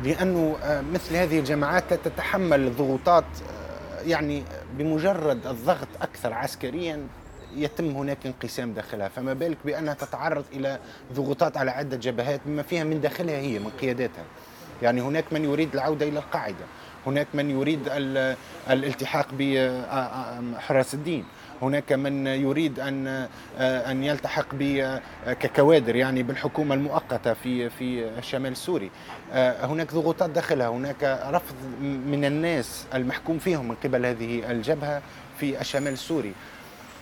لأنه 0.04 0.56
آه، 0.62 0.80
مثل 0.80 1.16
هذه 1.16 1.38
الجماعات 1.38 1.94
تتحمل 1.94 2.60
الضغوطات 2.60 3.24
آه، 3.24 4.00
يعني 4.00 4.44
بمجرد 4.78 5.46
الضغط 5.46 5.88
أكثر 6.00 6.32
عسكريا. 6.32 7.08
يتم 7.56 7.90
هناك 7.90 8.18
انقسام 8.26 8.72
داخلها. 8.72 9.08
فما 9.08 9.32
بالك 9.32 9.56
بأنها 9.64 9.94
تتعرض 9.94 10.44
إلى 10.52 10.78
ضغوطات 11.12 11.56
على 11.56 11.70
عدة 11.70 11.96
جبهات 11.96 12.40
بما 12.46 12.62
فيها 12.62 12.84
من 12.84 13.00
داخلها 13.00 13.36
هي 13.38 13.58
من 13.58 13.70
قياداتها. 13.80 14.24
يعني 14.82 15.00
هناك 15.00 15.24
من 15.32 15.44
يريد 15.44 15.74
العودة 15.74 16.08
إلى 16.08 16.18
القاعدة. 16.18 16.64
هناك 17.06 17.26
من 17.34 17.50
يريد 17.50 17.80
ال- 17.86 18.36
الالتحاق 18.70 19.28
بحراس 19.38 20.94
الدين. 20.94 21.24
هناك 21.62 21.92
من 21.92 22.26
يريد 22.26 22.80
أن 22.80 23.06
آه، 23.58 23.90
أن 23.90 24.04
يلتحق 24.04 24.46
آه، 24.62 25.00
ككوادر 25.32 25.96
يعني 25.96 26.22
بالحكومة 26.22 26.74
المؤقتة 26.74 27.34
في 27.34 27.70
في 27.70 28.04
الشمال 28.18 28.52
السوري. 28.52 28.90
آه، 29.32 29.66
هناك 29.66 29.94
ضغوطات 29.94 30.30
داخلها. 30.30 30.68
هناك 30.68 31.20
رفض 31.30 31.54
من 31.82 32.24
الناس 32.24 32.86
المحكوم 32.94 33.38
فيهم 33.38 33.68
من 33.68 33.74
قبل 33.84 34.06
هذه 34.06 34.50
الجبهة 34.50 35.02
في 35.38 35.60
الشمال 35.60 35.92
السوري. 35.92 36.32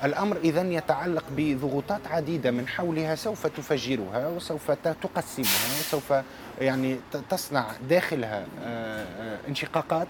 الأمر 0.04 0.37
إذا 0.37 0.62
يتعلق 0.62 1.25
بضغوطات 1.37 2.06
عديدة 2.06 2.50
من 2.50 2.68
حولها 2.68 3.14
سوف 3.14 3.46
تفجرها 3.46 4.28
وسوف 4.28 4.70
تقسمها 4.70 5.80
وسوف 5.80 6.14
يعني 6.61 6.99
تصنع 7.30 7.66
داخلها 7.88 8.46
آه، 8.62 9.04
آه، 9.04 9.38
انشقاقات 9.49 10.08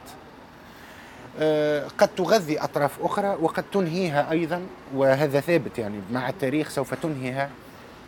آه، 1.39 1.89
قد 1.99 2.09
تغذي 2.09 2.61
أطراف 2.61 3.03
أخرى 3.03 3.29
وقد 3.41 3.65
تنهيها 3.73 4.31
أيضا 4.31 4.67
وهذا 4.95 5.41
ثابت 5.41 5.79
يعني 5.79 6.01
مع 6.13 6.29
التاريخ 6.29 6.69
سوف 6.69 6.95
تنهيها 6.95 7.51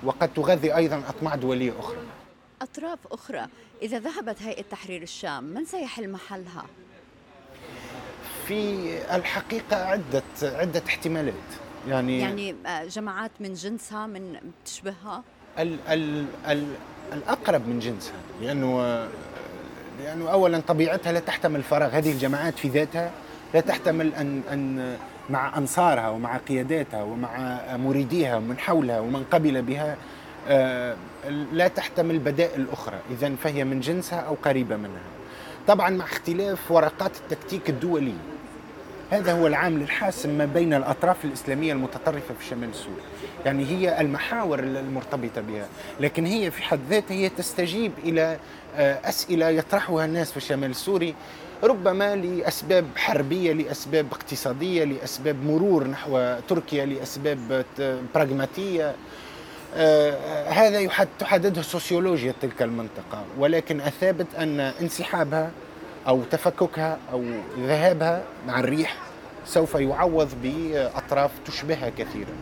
وقد 0.03 0.35
تغذي 0.35 0.77
أيضا 0.77 1.03
أطماع 1.09 1.35
دولية 1.35 1.73
أخرى 1.79 1.99
أطراف 2.63 2.99
أخرى 3.11 3.47
إذا 3.83 3.99
ذهبت 3.99 4.43
هيئة 4.43 4.63
تحرير 4.63 5.03
الشام 5.03 5.45
من 5.45 5.65
سيحل 5.65 6.11
محلها؟ 6.11 6.65
في 8.47 8.89
الحقيقة 9.17 9.77
عدة 9.77 10.23
عدة 10.43 10.83
احتمالات 10.87 11.66
يعني, 11.89 12.21
يعني 12.21 12.55
آه، 12.67 12.85
جماعات 12.85 13.31
من 13.41 13.55
جنسها 13.55 14.07
من 14.07 14.37
تشبهها 14.65 15.23
ال 15.59 15.79
ال 15.89 16.25
ال 16.49 16.67
الأقرب 17.13 17.69
من 17.69 17.79
جنسها 17.79 18.15
لأنه 18.43 19.07
لأنه 20.05 20.31
أولا 20.31 20.61
طبيعتها 20.61 21.13
لا 21.13 21.21
تحتمل 21.21 21.63
فراغ. 21.63 21.91
هذه 21.91 22.13
الجماعات 22.13 22.59
في 22.59 22.69
ذاتها 22.69 23.11
لا 23.55 23.61
تحتمل 23.61 24.15
أن 24.15 24.43
أن 24.53 24.97
مع 25.31 25.59
أنصارها 25.59 26.09
ومع 26.09 26.37
قياداتها 26.37 27.03
ومع 27.03 27.61
مريديها 27.77 28.37
ومن 28.37 28.59
حولها 28.59 29.01
ومن 29.01 29.25
قبل 29.31 29.63
بها 29.63 29.97
آه، 30.49 30.97
لا 31.53 31.69
تحتمل 31.69 32.19
بدائل 32.19 32.67
أخرى. 32.73 32.99
إذا 33.11 33.35
فهي 33.35 33.65
من 33.65 33.81
جنسها 33.81 34.21
أو 34.21 34.35
قريبة 34.35 34.77
منها. 34.77 35.03
طبعا 35.67 35.91
مع 35.91 36.05
اختلاف 36.05 36.71
ورقات 36.71 37.11
التكتيك 37.17 37.71
الدولي 37.71 38.15
هذا 39.11 39.33
هو 39.33 39.47
العامل 39.47 39.83
الحاسم 39.83 40.31
ما 40.39 40.45
بين 40.45 40.75
الأطراف 40.75 41.25
الإسلامية 41.25 41.73
المتطرفة 41.73 42.35
في 42.41 42.47
شمال 42.47 42.75
سوريا 42.75 43.03
يعني 43.45 43.65
هي 43.67 44.01
المحاور 44.01 44.59
المرتبطة 44.59 45.41
بها. 45.41 45.67
لكن 46.01 46.27
هي 46.27 46.51
في 46.51 46.63
حد 46.63 46.81
ذاتها 46.91 47.15
هي 47.15 47.29
تستجيب 47.29 47.93
إلى 48.05 48.39
آه، 48.77 49.01
أسئلة 49.09 49.49
يطرحها 49.49 50.05
الناس 50.05 50.31
في 50.31 50.37
الشمال 50.37 50.71
السوري 50.71 51.15
ربما 51.63 52.17
لأسباب 52.17 52.85
حربية 52.97 53.53
لأسباب 53.53 54.07
اقتصادية 54.13 54.85
لأسباب 54.85 55.37
مرور 55.45 55.87
نحو 55.87 56.37
تركيا 56.49 56.87
لأسباب 56.87 57.65
براغماتية 58.15 58.95
هذا 60.49 60.87
تحدده 61.19 61.63
سوسيولوجيا 61.63 62.35
تلك 62.41 62.63
المنطقة. 62.63 63.25
ولكن 63.39 63.81
الثابت 63.81 64.27
أن 64.39 64.61
انسحابها 64.61 65.51
أو 66.09 66.25
تفككها 66.25 66.99
أو 67.13 67.25
ذهابها 67.59 68.25
مع 68.47 68.61
الريح 68.61 68.97
سوف 69.45 69.75
يعوض 69.75 70.29
بأطراف 70.43 71.31
تشبهها 71.45 71.91
كثيرا. 71.91 72.35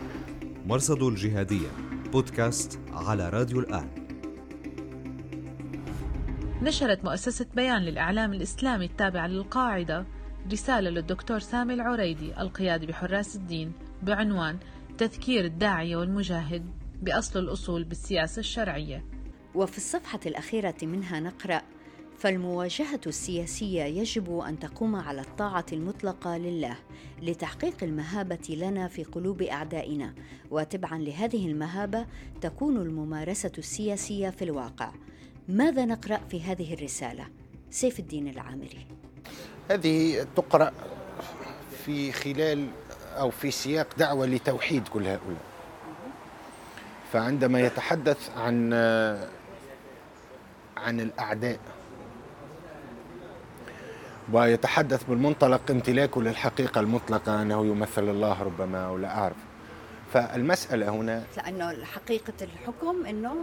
مرصد 0.65 1.03
الجهادية 1.03 1.67
بودكاست 2.11 2.79
على 2.93 3.29
راديو 3.29 3.59
الآن. 3.59 3.87
نشرت 6.61 7.05
مؤسسة 7.05 7.45
بيان 7.55 7.81
للإعلام 7.81 8.33
الإسلامي 8.33 8.85
التابعة 8.85 9.27
للقاعدة 9.27 10.05
رسالة 10.51 10.89
للدكتور 10.89 11.39
سامي 11.39 11.73
العريدي 11.73 12.41
القيادي 12.41 12.85
بحراس 12.85 13.35
الدين 13.35 13.71
بعنوان 14.03 14.57
تذكير 14.97 15.45
الداعية 15.45 15.97
والمجاهد 15.97 16.65
بأصل 17.01 17.39
الأصول 17.39 17.83
بالسياسة 17.83 18.39
الشرعية. 18.39 19.05
وفي 19.55 19.77
الصفحة 19.77 20.19
الأخيرة 20.25 20.75
منها 20.83 21.19
نقرأ: 21.19 21.61
فالمواجهة 22.17 22.99
السياسية 23.07 23.83
يجب 23.83 24.39
أن 24.39 24.59
تقوم 24.59 24.95
على 24.95 25.21
الطاعة 25.21 25.65
المطلقة 25.73 26.37
لله 26.37 26.75
لتحقيق 27.21 27.83
المهابة 27.83 28.57
لنا 28.57 28.87
في 28.87 29.03
قلوب 29.03 29.41
أعدائنا، 29.41 30.13
وتبعا 30.51 30.97
لهذه 30.97 31.47
المهابة 31.47 32.05
تكون 32.41 32.77
الممارسة 32.77 33.51
السياسية 33.57 34.29
في 34.29 34.43
الواقع. 34.43 34.91
ماذا 35.47 35.85
نقرأ 35.85 36.17
في 36.17 36.41
هذه 36.41 36.73
الرسالة؟ 36.73 37.27
سيف 37.69 37.99
الدين 37.99 38.27
العامري. 38.27 38.87
هذه 39.71 40.27
تقرأ 40.35 40.71
في 41.85 42.11
خلال 42.11 42.67
أو 43.17 43.29
في 43.29 43.51
سياق 43.51 43.87
دعوة 43.97 44.25
لتوحيد 44.25 44.87
كل 44.87 45.03
هؤلاء 45.03 45.41
فعندما 47.13 47.61
يتحدث 47.61 48.29
عن 48.37 48.73
عن 50.77 50.99
الأعداء 50.99 51.59
ويتحدث 54.33 55.03
بالمنطلق 55.03 55.61
امتلاكه 55.69 56.21
للحقيقة 56.21 56.81
المطلقة 56.81 57.41
أنه 57.41 57.65
يمثل 57.65 58.09
الله 58.09 58.43
ربما 58.43 58.85
أو 58.85 58.97
لا 58.97 59.17
أعرف. 59.17 59.35
فالمسألة 60.13 60.89
هنا 60.89 61.23
لأنه 61.37 61.83
حقيقة 61.83 62.33
الحكم 62.41 63.05
أنه 63.05 63.35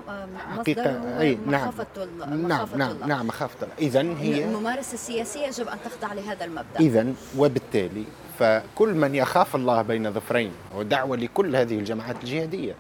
حقيقة 0.57 0.81
مصدره 0.81 1.21
أي 1.21 1.39
نعم. 1.47 1.69
مخافة 1.69 1.87
الله 1.97 2.27
نعم 2.27 2.45
مخافة 2.45 2.77
نعم 2.77 2.91
الله. 2.91 3.07
نعم 3.07 3.27
مخافة 3.27 3.57
الله. 3.63 3.75
إذا 3.79 4.01
هي 4.01 4.45
الممارسة 4.45 4.95
السياسية 4.95 5.47
يجب 5.47 5.69
أن 5.69 5.79
تخضع 5.85 6.13
لهذا 6.13 6.45
المبدأ. 6.45 6.81
إذا 6.81 7.13
وبالتالي 7.39 8.05
فكل 8.39 8.95
من 8.95 9.15
يخاف 9.15 9.57
الله 9.57 9.83
بين 9.83 10.13
ظفرين 10.13 10.53
ودعوة 10.77 11.17
لكل 11.17 11.57
هذه 11.57 11.79
الجماعات 11.79 12.17
الجهادية 12.25 12.75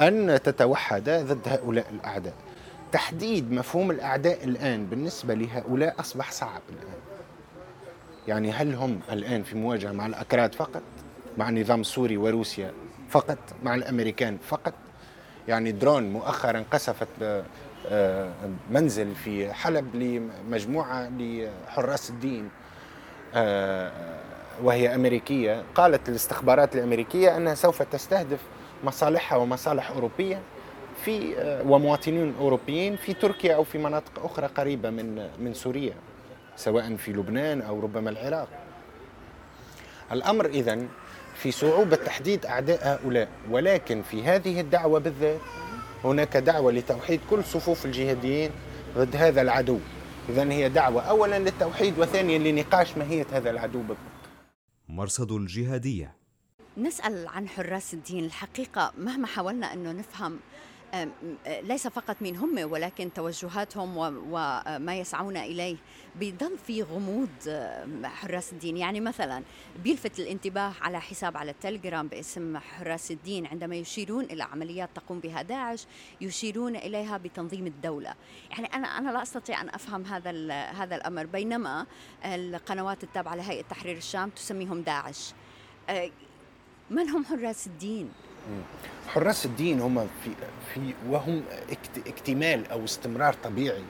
أن 0.00 0.40
تتوحد 0.44 1.10
ضد 1.10 1.48
هؤلاء 1.48 1.86
الأعداء. 1.90 2.34
تحديد 2.92 3.52
مفهوم 3.52 3.90
الأعداء 3.90 4.44
الآن 4.44 4.86
بالنسبة 4.86 5.34
لهؤلاء 5.34 5.94
أصبح 6.00 6.32
صعب 6.32 6.62
الآن. 6.68 7.11
يعني 8.28 8.52
هل 8.52 8.74
هم 8.74 9.00
الآن 9.12 9.42
في 9.42 9.56
مواجهة 9.56 9.92
مع 9.92 10.06
الأكراد 10.06 10.54
فقط؟ 10.54 10.82
مع 11.38 11.48
النظام 11.48 11.80
السوري 11.80 12.16
وروسيا 12.16 12.72
فقط؟ 13.08 13.38
مع 13.62 13.74
الأمريكان 13.74 14.38
فقط؟ 14.48 14.74
يعني 15.48 15.72
درون 15.72 16.12
مؤخرا 16.12 16.64
قصفت 16.70 17.08
آه، 17.22 17.44
آه، 17.88 18.32
منزل 18.70 19.14
في 19.14 19.52
حلب 19.52 19.96
لمجموعة 19.96 21.10
لحراس 21.18 22.10
الدين 22.10 22.48
آه، 23.34 23.92
وهي 24.62 24.94
أمريكية. 24.94 25.62
قالت 25.74 26.08
الاستخبارات 26.08 26.76
الأمريكية 26.76 27.36
أنها 27.36 27.54
سوف 27.54 27.82
تستهدف 27.82 28.40
مصالحها 28.84 29.38
ومصالح 29.38 29.90
أوروبية 29.90 30.40
في 31.04 31.34
ومواطنين 31.66 32.34
أوروبيين 32.40 32.96
في 32.96 33.14
تركيا 33.14 33.54
أو 33.54 33.64
في 33.64 33.78
مناطق 33.78 34.24
أخرى 34.24 34.46
قريبة 34.46 34.90
من 34.90 35.28
من 35.38 35.54
سوريا. 35.54 35.94
سواء 36.56 36.96
في 36.96 37.12
لبنان 37.12 37.62
أو 37.62 37.80
ربما 37.80 38.10
العراق. 38.10 38.48
الأمر 40.12 40.46
إذن 40.46 40.88
في 41.34 41.52
صعوبة 41.52 41.96
تحديد 41.96 42.46
أعداء 42.46 42.80
هؤلاء 42.82 43.28
ولكن 43.50 44.02
في 44.02 44.22
هذه 44.22 44.60
الدعوة 44.60 45.00
بالذات 45.00 45.40
هناك 46.04 46.36
دعوة 46.36 46.72
لتوحيد 46.72 47.20
كل 47.30 47.44
صفوف 47.44 47.86
الجهاديين 47.86 48.50
ضد 48.96 49.16
هذا 49.16 49.42
العدو. 49.42 49.78
إذا 50.28 50.52
هي 50.52 50.68
دعوة 50.68 51.02
أولا 51.02 51.38
للتوحيد 51.38 51.98
وثانيا 51.98 52.38
لنقاش 52.38 52.96
ماهية 52.96 53.26
هذا 53.32 53.50
العدو 53.50 53.78
بالضبط. 53.78 53.96
مرصد 54.88 55.32
الجهادية. 55.32 56.14
نسأل 56.76 57.28
عن 57.28 57.48
حراس 57.48 57.94
الدين 57.94 58.24
الحقيقة 58.24 58.92
مهما 58.98 59.26
حاولنا 59.26 59.72
أنه 59.72 59.92
نفهم 59.92 60.38
ليس 61.46 61.86
فقط 61.86 62.16
مين 62.20 62.36
هم 62.36 62.72
ولكن 62.72 63.12
توجهاتهم 63.12 63.96
وما 63.96 64.96
يسعون 64.98 65.36
إليه 65.36 65.76
بيضل 66.16 66.58
في 66.66 66.82
غموض 66.82 67.28
حراس 68.04 68.52
الدين. 68.52 68.76
يعني 68.76 69.00
مثلا 69.00 69.42
بيلفت 69.84 70.18
الانتباه 70.18 70.72
على 70.80 71.00
حساب 71.00 71.36
على 71.36 71.50
التليجرام 71.50 72.08
باسم 72.08 72.58
حراس 72.58 73.10
الدين 73.10 73.46
عندما 73.46 73.76
يشيرون 73.76 74.24
إلى 74.24 74.42
عمليات 74.42 74.90
تقوم 74.94 75.20
بها 75.20 75.42
داعش 75.42 75.86
يشيرون 76.20 76.76
إليها 76.76 77.18
بتنظيم 77.18 77.66
الدولة. 77.66 78.14
يعني 78.50 78.66
أنا 78.66 78.88
أنا 78.98 79.10
لا 79.10 79.22
أستطيع 79.22 79.60
أن 79.60 79.68
أفهم 79.68 80.04
هذا 80.04 80.52
هذا 80.52 80.96
الأمر. 80.96 81.26
بينما 81.26 81.86
القنوات 82.24 83.04
التابعة 83.04 83.34
لهيئة 83.34 83.62
تحرير 83.62 83.96
الشام 83.96 84.30
تسميهم 84.30 84.82
داعش. 84.82 85.32
من 86.90 87.08
هم 87.08 87.24
حراس 87.24 87.66
الدين؟ 87.66 88.12
حراس 89.08 89.46
الدين 89.46 89.80
هم 89.80 90.08
في 90.24 90.30
في 90.74 90.94
وهم 91.08 91.42
اكتمال 92.06 92.70
أو 92.70 92.84
استمرار 92.84 93.34
طبيعي 93.44 93.84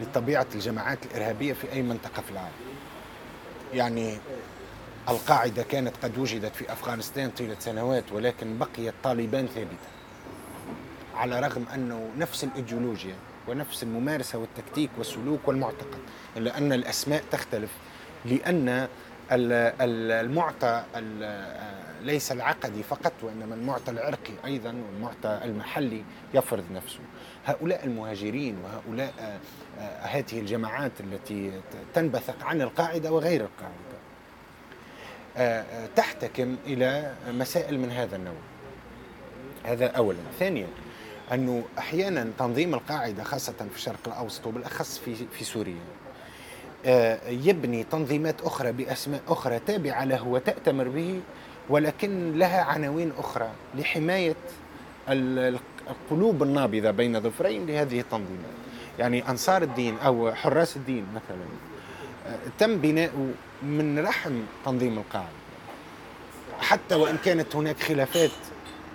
لطبيعة 0.00 0.46
الجماعات 0.54 0.98
الإرهابية 1.06 1.52
في 1.52 1.72
أي 1.72 1.82
منطقة 1.82 2.22
في 2.22 2.30
العالم. 2.30 2.52
يعني 3.74 4.18
القاعدة 5.08 5.62
كانت 5.62 5.96
قد 6.02 6.18
وجدت 6.18 6.56
في 6.56 6.72
أفغانستان 6.72 7.30
طيلة 7.30 7.56
سنوات 7.58 8.12
ولكن 8.12 8.58
بقيت 8.58 8.94
طالبان 9.02 9.46
ثابتة. 9.46 9.88
على 11.14 11.40
رغم 11.40 11.64
أنه 11.74 12.10
نفس 12.18 12.44
الإيديولوجيا 12.44 13.14
ونفس 13.48 13.82
الممارسة 13.82 14.38
والتكتيك 14.38 14.90
والسلوك 14.98 15.48
والمعتقد 15.48 15.98
إلا 16.36 16.58
أن 16.58 16.72
الأسماء 16.72 17.24
تختلف 17.30 17.70
لأن 18.24 18.88
المعطى 19.30 20.84
ليس 22.02 22.32
العقدي 22.32 22.82
فقط 22.82 23.12
وإنما 23.22 23.54
المعطى 23.54 23.90
العرقي 23.90 24.32
أيضا 24.44 24.68
والمعطى 24.68 25.40
المحلي 25.44 26.04
يفرض 26.34 26.64
نفسه. 26.72 27.00
هؤلاء 27.46 27.84
المهاجرين 27.84 28.56
وهؤلاء 28.64 29.12
آه، 29.20 29.38
آه، 29.80 30.06
هذه 30.06 30.40
الجماعات 30.40 30.92
التي 31.00 31.52
تنبثق 31.94 32.44
عن 32.44 32.62
القاعدة 32.62 33.12
وغير 33.12 33.40
القاعدة. 33.40 33.98
آه، 35.36 35.86
تحتكم 35.96 36.56
إلى 36.66 37.14
مسائل 37.30 37.78
من 37.78 37.90
هذا 37.90 38.16
النوع. 38.16 38.40
هذا 39.64 39.86
اولا، 39.86 40.18
ثانيا 40.38 40.66
أنه 41.32 41.64
أحيانا 41.78 42.30
تنظيم 42.38 42.74
القاعدة 42.74 43.24
خاصة 43.24 43.52
في 43.52 43.76
الشرق 43.76 44.08
الأوسط 44.08 44.46
وبالأخص 44.46 44.98
في 44.98 45.14
في 45.14 45.44
سوريا 45.44 45.80
يبني 47.28 47.84
تنظيمات 47.84 48.40
أخرى 48.42 48.72
باسماء 48.72 49.20
أخرى 49.28 49.58
تابعة 49.66 50.04
له 50.04 50.28
وتأتمر 50.28 50.88
به 50.88 51.20
ولكن 51.68 52.38
لها 52.38 52.62
عناوين 52.62 53.12
أخرى 53.18 53.48
لحماية 53.74 54.34
القلوب 55.08 56.42
النابضة 56.42 56.90
بين 56.90 57.20
ظفرين 57.20 57.66
لهذه 57.66 58.00
التنظيمات. 58.00 58.58
يعني 58.98 59.28
أنصار 59.28 59.62
الدين 59.62 59.98
أو 59.98 60.34
حراس 60.34 60.76
الدين 60.76 61.06
مثلا 61.14 61.44
تم 62.58 62.76
بناؤه 62.78 63.30
من 63.62 63.98
رحم 63.98 64.40
تنظيم 64.64 64.98
القاعدة 64.98 65.28
حتى 66.60 66.94
وإن 66.94 67.16
كانت 67.24 67.56
هناك 67.56 67.80
خلافات 67.80 68.30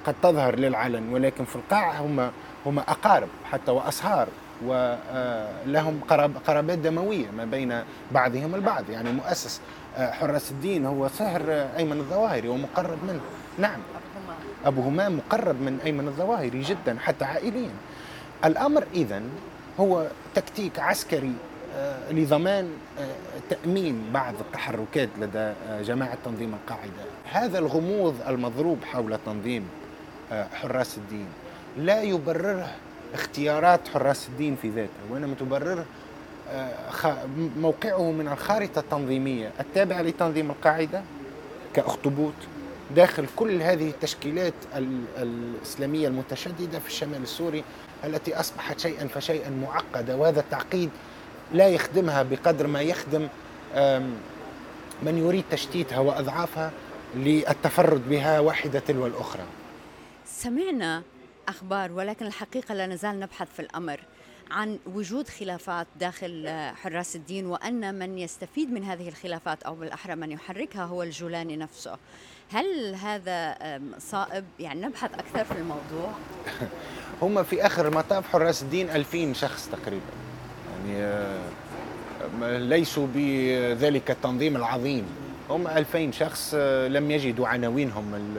قد 0.06 0.16
تظهر 0.24 0.56
للعلن 0.56 1.14
ولكن 1.14 1.46
في 1.46 1.56
القاع 1.56 2.00
هم 2.00 2.32
هم 2.66 2.80
أقارب 2.80 3.28
حتى 3.52 3.72
وأصهار. 3.72 4.28
ولهم 4.66 6.00
قرابات 6.48 6.78
دموية 6.78 7.32
ما 7.38 7.46
بين 7.46 7.84
بعضهم 8.12 8.56
البعض. 8.56 8.90
يعني 8.90 9.12
مؤسس 9.12 9.62
حراس 9.98 10.52
الدين 10.52 10.86
هو 10.86 11.08
صهر 11.08 11.42
أيمن 11.78 12.00
الظواهري 12.00 12.48
ومقرب 12.48 12.98
منه. 13.08 13.22
نعم. 13.60 13.80
أبو 14.66 14.82
همام 14.82 15.18
مقرب 15.18 15.62
من 15.62 15.80
أيمن 15.86 16.08
الظواهري 16.08 16.62
جدا 16.62 16.98
حتى 17.00 17.26
عائليا. 17.26 17.72
الأمر 18.46 18.84
إذا 18.94 19.22
هو 19.80 20.08
تكتيك 20.36 20.80
عسكري 20.80 21.34
آه، 21.76 22.12
لضمان 22.12 22.70
آه، 23.00 23.16
تأمين 23.50 24.04
بعض 24.14 24.34
التحركات 24.40 25.10
لدى 25.20 25.54
آه، 25.70 25.82
جماعة 25.82 26.18
تنظيم 26.26 26.54
القاعدة. 26.54 27.04
هذا 27.32 27.60
الغموض 27.60 28.16
المضروب 28.28 28.84
حول 28.84 29.18
تنظيم 29.26 29.68
حراس 30.54 30.98
الدين 30.98 31.26
لا 31.78 32.02
يبرره 32.02 32.72
اختيارات 33.14 33.88
حراس 33.88 34.28
الدين 34.28 34.56
في 34.62 34.70
ذاتها 34.70 35.04
وإنما 35.12 35.36
تبرره 35.40 35.86
موقعه 37.58 38.12
من 38.12 38.28
الخارطة 38.28 38.80
التنظيمية. 38.80 39.52
التابعة 39.60 40.02
لتنظيم 40.02 40.52
القاعدة 40.52 41.02
كأخطبوط 41.74 42.34
داخل 42.96 43.26
كل 43.36 43.62
هذه 43.62 43.90
التشكيلات 43.90 44.54
الإسلامية 45.18 46.08
المتشددة 46.08 46.80
في 46.80 46.88
الشمال 46.88 47.24
السوري 47.24 47.64
التي 48.04 48.40
أصبحت 48.40 48.80
شيئا 48.80 49.08
فشيئا 49.08 49.50
معقدة 49.50 50.16
وهذا 50.16 50.40
التعقيد 50.40 50.90
لا 51.54 51.68
يخدمها 51.68 52.24
بقدر 52.24 52.68
ما 52.68 52.82
يخدم 52.82 53.28
من 55.04 55.18
يريد 55.18 55.44
تشتيتها 55.52 56.00
وأضعافها 56.00 56.72
للتفرد 57.16 58.10
بها 58.10 58.40
واحدة 58.40 58.80
تلو 58.80 59.08
الأخرى. 59.08 59.44
سمعنا 60.26 61.04
أخبار 61.48 61.92
ولكن 61.92 62.26
الحقيقة 62.26 62.74
لا 62.74 62.88
نزال 62.88 63.20
نبحث 63.20 63.48
في 63.54 63.60
الأمر 63.60 64.00
عن 64.52 64.80
وجود 64.86 65.28
خلافات 65.28 65.88
داخل 66.00 66.50
حراس 66.76 67.16
الدين 67.16 67.46
وأن 67.46 67.96
من 68.00 68.18
يستفيد 68.18 68.72
من 68.72 68.84
هذه 68.84 69.08
الخلافات 69.10 69.64
أو 69.64 69.76
بالأحرى 69.76 70.16
من 70.16 70.32
يحركها 70.32 70.84
هو 70.84 71.04
الجولاني 71.04 71.58
نفسه. 71.58 71.98
هل 72.52 72.96
هذا 72.96 73.58
صائب؟ 74.00 74.46
يعني 74.60 74.82
نبحث 74.82 75.14
أكثر 75.14 75.44
في 75.44 75.60
الموضوع. 75.60 76.12
هم 77.22 77.44
في 77.44 77.66
آخر 77.66 77.88
المطاف 77.88 78.28
حراس 78.28 78.62
الدين 78.62 78.90
ألفين 78.90 79.34
شخص 79.34 79.70
تقريبا. 79.70 80.06
يعني 80.88 81.40
ليسوا 82.42 83.08
بذلك 83.16 84.12
التنظيم 84.12 84.56
العظيم. 84.56 85.06
هم 85.50 85.68
ألفين 85.68 86.12
شخص 86.12 86.54
لم 86.88 87.12
يجدوا 87.12 87.48
عناوينهم 87.48 88.36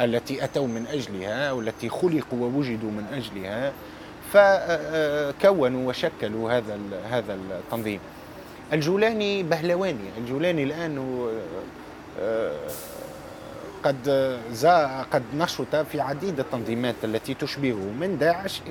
التي 0.00 0.44
أتوا 0.44 0.66
من 0.66 0.86
أجلها 0.86 1.52
والتي 1.52 1.88
خلقوا 1.88 2.38
ووجدوا 2.40 2.90
من 2.90 3.06
أجلها 3.12 3.72
فكونوا 4.32 5.88
وشكلوا 5.88 6.52
هذا 6.52 6.78
هذا 7.10 7.34
التنظيم. 7.34 8.00
الجولاني 8.72 9.42
بهلواني 9.42 10.10
الجولاني 10.18 10.62
الآن 10.62 11.28
آه، 12.20 12.52
قد 13.82 14.08
قد 15.12 15.22
نشط 15.34 15.76
في 15.76 16.00
عديد 16.00 16.40
التنظيمات 16.40 16.94
التي 17.04 17.34
تشبهه 17.34 17.92
من 18.00 18.18
داعش 18.20 18.62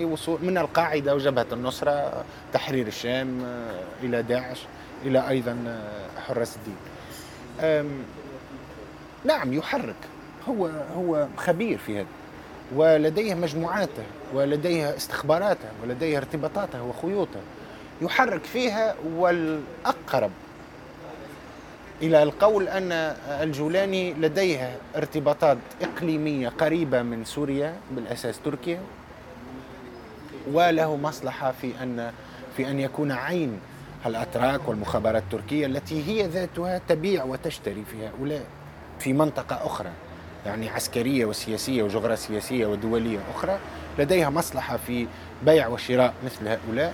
من 0.42 0.58
القاعدة 0.58 1.16
وجبهة 1.16 1.46
النصرة 1.52 2.24
تحرير 2.54 2.88
الشام 2.88 3.44
آه، 3.44 3.80
إلى 4.04 4.22
داعش 4.24 4.62
إلى 5.06 5.30
أيضا 5.30 5.58
آه، 5.68 6.20
حراس 6.20 6.56
الدين. 6.56 6.78
نعم 9.26 9.54
يحرك. 9.54 9.96
هو 10.50 10.68
هو 10.96 11.28
خبير 11.38 11.78
في 11.78 12.00
هذا 12.00 12.08
ولديه 12.76 13.34
مجموعاته 13.34 14.04
ولديه 14.34 14.96
استخباراته 14.96 15.70
ولديه 15.84 16.18
ارتباطاته 16.18 16.84
وخيوطه. 16.84 17.40
يحرك 18.02 18.44
فيها 18.44 18.96
والأقرب 19.16 20.32
إلى 22.02 22.24
القول 22.24 22.68
أن 22.68 22.92
الجولاني 23.42 24.14
لديه 24.14 24.78
ارتباطات 24.96 25.58
إقليمية 25.82 26.50
قريبة 26.50 27.02
من 27.02 27.26
سوريا 27.26 27.74
بالأساس 27.92 28.40
تركيا. 28.46 28.80
وله 30.52 30.96
مصلحة 30.96 31.52
في 31.62 31.72
أن 31.84 32.12
في 32.58 32.70
أن 32.70 32.80
يكون 32.80 33.12
عين 33.12 33.60
الأتراك 34.06 34.68
والمخابرات 34.68 35.24
التركية 35.24 35.66
التي 35.66 36.08
هي 36.08 36.28
ذاتها 36.28 36.82
تبيع 36.88 37.24
وتشتري 37.24 37.84
في 37.92 38.08
هؤلاء 38.08 38.44
في 39.00 39.14
منطقة 39.14 39.66
أخرى. 39.66 39.92
يعني 40.46 40.70
عسكرية 40.70 41.26
وسياسية 41.26 41.84
وجغرافية 41.84 42.66
ودولية 42.66 43.20
أخرى 43.36 43.60
لديها 44.00 44.30
مصلحة 44.30 44.78
في 44.78 45.08
بيع 45.46 45.68
وشراء 45.68 46.14
مثل 46.26 46.48
هؤلاء 46.48 46.94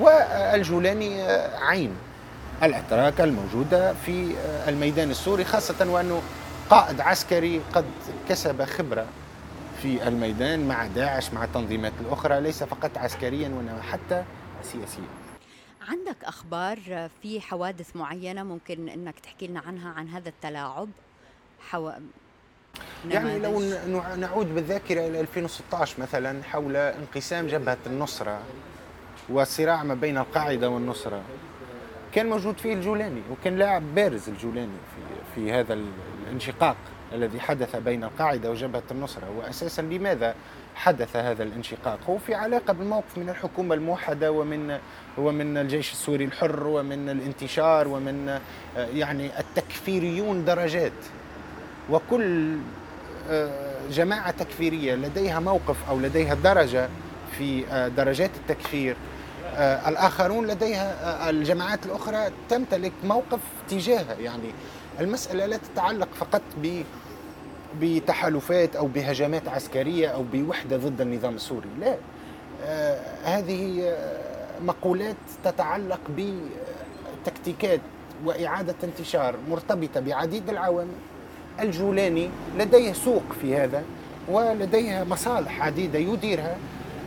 والجولاني 0.00 1.22
عين 1.60 1.96
الأتراك 2.62 3.20
الموجودة 3.20 3.94
في 3.94 4.34
الميدان 4.68 5.10
السوري 5.10 5.44
خاصة 5.44 5.90
وأنه 5.90 6.22
قائد 6.70 7.00
عسكري 7.00 7.60
قد 7.74 7.84
كسب 8.28 8.64
خبرة 8.64 9.06
في 9.82 10.08
الميدان 10.08 10.68
مع 10.68 10.86
داعش 10.86 11.32
مع 11.32 11.44
التنظيمات 11.44 11.92
الأخرى 12.00 12.40
ليس 12.40 12.62
فقط 12.62 12.98
عسكريا 12.98 13.48
وإنما 13.48 13.82
حتى 13.82 14.24
سياسيا. 14.62 15.08
عندك 15.88 16.24
أخبار 16.24 17.08
في 17.22 17.40
حوادث 17.40 17.96
معينة 17.96 18.42
ممكن 18.42 18.88
أنك 18.88 19.20
تحكي 19.20 19.46
لنا 19.46 19.60
عنها 19.60 19.92
عن 19.92 20.08
هذا 20.08 20.28
التلاعب؟ 20.28 20.88
حو... 21.70 21.90
يعني 23.10 23.38
لو 23.38 23.62
نعود 24.16 24.54
بالذاكرة 24.54 25.06
إلى 25.06 25.20
2016 25.20 26.02
مثلا 26.02 26.42
حول 26.42 26.76
انقسام 26.76 27.46
جبهة 27.46 27.78
النصرة 27.86 28.38
والصراع 29.28 29.82
ما 29.82 29.94
بين 29.94 30.18
القاعدة 30.18 30.70
والنصرة. 30.70 31.22
كان 32.14 32.26
موجود 32.30 32.58
فيه 32.58 32.74
الجولاني 32.74 33.22
وكان 33.30 33.56
لاعب 33.56 33.94
بارز 33.94 34.28
الجولاني 34.28 34.66
في, 34.94 35.00
في 35.34 35.52
هذا 35.52 35.78
الانشقاق 36.26 36.76
الذي 37.12 37.40
حدث 37.40 37.76
بين 37.76 38.04
القاعدة 38.04 38.50
وجبهة 38.50 38.82
النصرة. 38.90 39.30
وأساسا 39.38 39.82
لماذا 39.82 40.34
حدث 40.74 41.16
هذا 41.16 41.42
الانشقاق؟ 41.42 41.98
هو 42.08 42.18
في 42.18 42.34
علاقة 42.34 42.72
بالموقف 42.72 43.18
من 43.18 43.28
الحكومة 43.28 43.74
الموحدة 43.74 44.32
ومن 44.32 44.78
ومن 45.18 45.56
الجيش 45.56 45.92
السوري 45.92 46.24
الحر 46.24 46.66
ومن 46.66 47.08
الانتشار 47.08 47.88
ومن 47.88 48.40
يعني 48.76 49.40
التكفيريون 49.40 50.44
درجات. 50.44 50.92
وكل 51.90 52.56
آه، 53.30 53.88
جماعة 53.90 54.30
تكفيرية 54.30 54.94
لديها 54.94 55.40
موقف 55.40 55.76
أو 55.88 56.00
لديها 56.00 56.34
درجة 56.34 56.88
في 57.38 57.64
آه، 57.70 57.88
درجات 57.88 58.30
التكفير 58.36 58.96
آه، 59.46 59.88
الآخرون 59.88 60.46
لديها 60.46 61.30
الجماعات 61.30 61.86
الأخرى 61.86 62.30
تمتلك 62.48 62.92
موقف 63.04 63.40
تجاهها 63.68 64.14
يعني 64.20 64.50
المسألة 65.00 65.46
لا 65.46 65.56
تتعلق 65.56 66.08
فقط 66.14 66.42
ب 66.62 66.82
بتحالفات 67.80 68.76
أو 68.76 68.86
بهجمات 68.86 69.48
عسكرية 69.48 70.08
أو 70.08 70.22
بوحدة 70.32 70.76
ضد 70.76 71.00
النظام 71.00 71.34
السوري 71.34 71.68
لا. 71.80 71.96
هذه 73.24 73.96
مقولات 74.62 75.16
تتعلق 75.44 76.00
بتكتيكات 77.24 77.80
وإعادة 78.24 78.74
انتشار 78.84 79.34
مرتبطة 79.50 80.00
بعديد 80.00 80.48
العوامل 80.50 80.94
الجولاني 81.60 82.30
لديه 82.58 82.92
سوق 82.92 83.22
في 83.40 83.56
هذا 83.56 83.84
ولديه 84.28 85.04
مصالح 85.04 85.62
عديدة 85.62 85.98
يديرها 85.98 86.56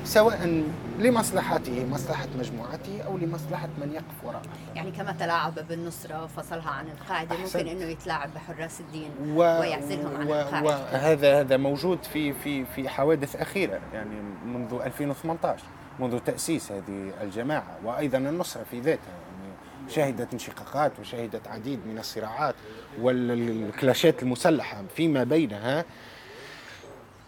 سواء 0.06 0.64
لمصلحته 1.00 1.86
مصلحة 1.92 2.28
مجموعته 2.40 3.02
أو 3.02 3.18
لمصلحة 3.18 3.70
من 3.82 3.92
يقف 3.94 4.26
وراءه. 4.26 4.42
يعني 4.76 4.92
كما 4.92 5.12
تلاعب 5.12 5.54
بالنصرة 5.70 6.24
وفصلها 6.24 6.70
عن 6.70 6.86
القاعدة 6.88 7.36
أحسن. 7.36 7.60
ممكن 7.60 7.72
أنه 7.72 7.86
يتلاعب 7.86 8.30
بحراس 8.34 8.80
الدين 8.80 9.10
و... 9.36 9.40
ويعزلهم 9.40 10.16
عن 10.16 10.28
و... 10.28 10.34
القاعدة 10.34 10.68
وهذا 10.68 11.40
هذا 11.40 11.58
موجود 11.58 12.04
في 12.04 12.34
في 12.34 12.66
في 12.66 12.90
حوادث 12.90 13.36
أخيرة 13.36 13.80
يعني 13.94 14.16
منذ 14.46 14.82
2018 14.86 15.64
منذ 16.00 16.20
تأسيس 16.20 16.72
هذه 16.72 17.12
الجماعة 17.22 17.78
وأيضا 17.86 18.18
النصرة 18.18 18.64
في 18.72 18.80
ذاتها. 18.80 19.14
شهدت 19.92 20.34
انشقاقات 20.34 21.00
وشهدت 21.00 21.48
عديد 21.48 21.88
من 21.88 22.00
الصراعات 22.00 22.56
والكلاشات 23.00 24.24
المسلحة 24.24 24.84
فيما 24.96 25.24
بينها. 25.24 25.86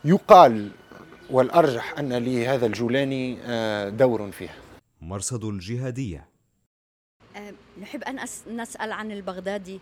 يقال 0.05 0.71
والأرجح 1.29 1.99
أن 1.99 2.13
لهذا 2.13 2.65
الجولاني 2.65 3.37
آه، 3.45 3.89
دور 3.89 4.31
فيها. 4.31 4.55
مرصد 5.01 5.43
الجهادية 5.43 6.25
أه، 7.35 7.53
نحب 7.81 8.03
أن 8.03 8.19
نسأل 8.47 8.91
عن 8.91 9.11
البغدادي. 9.11 9.79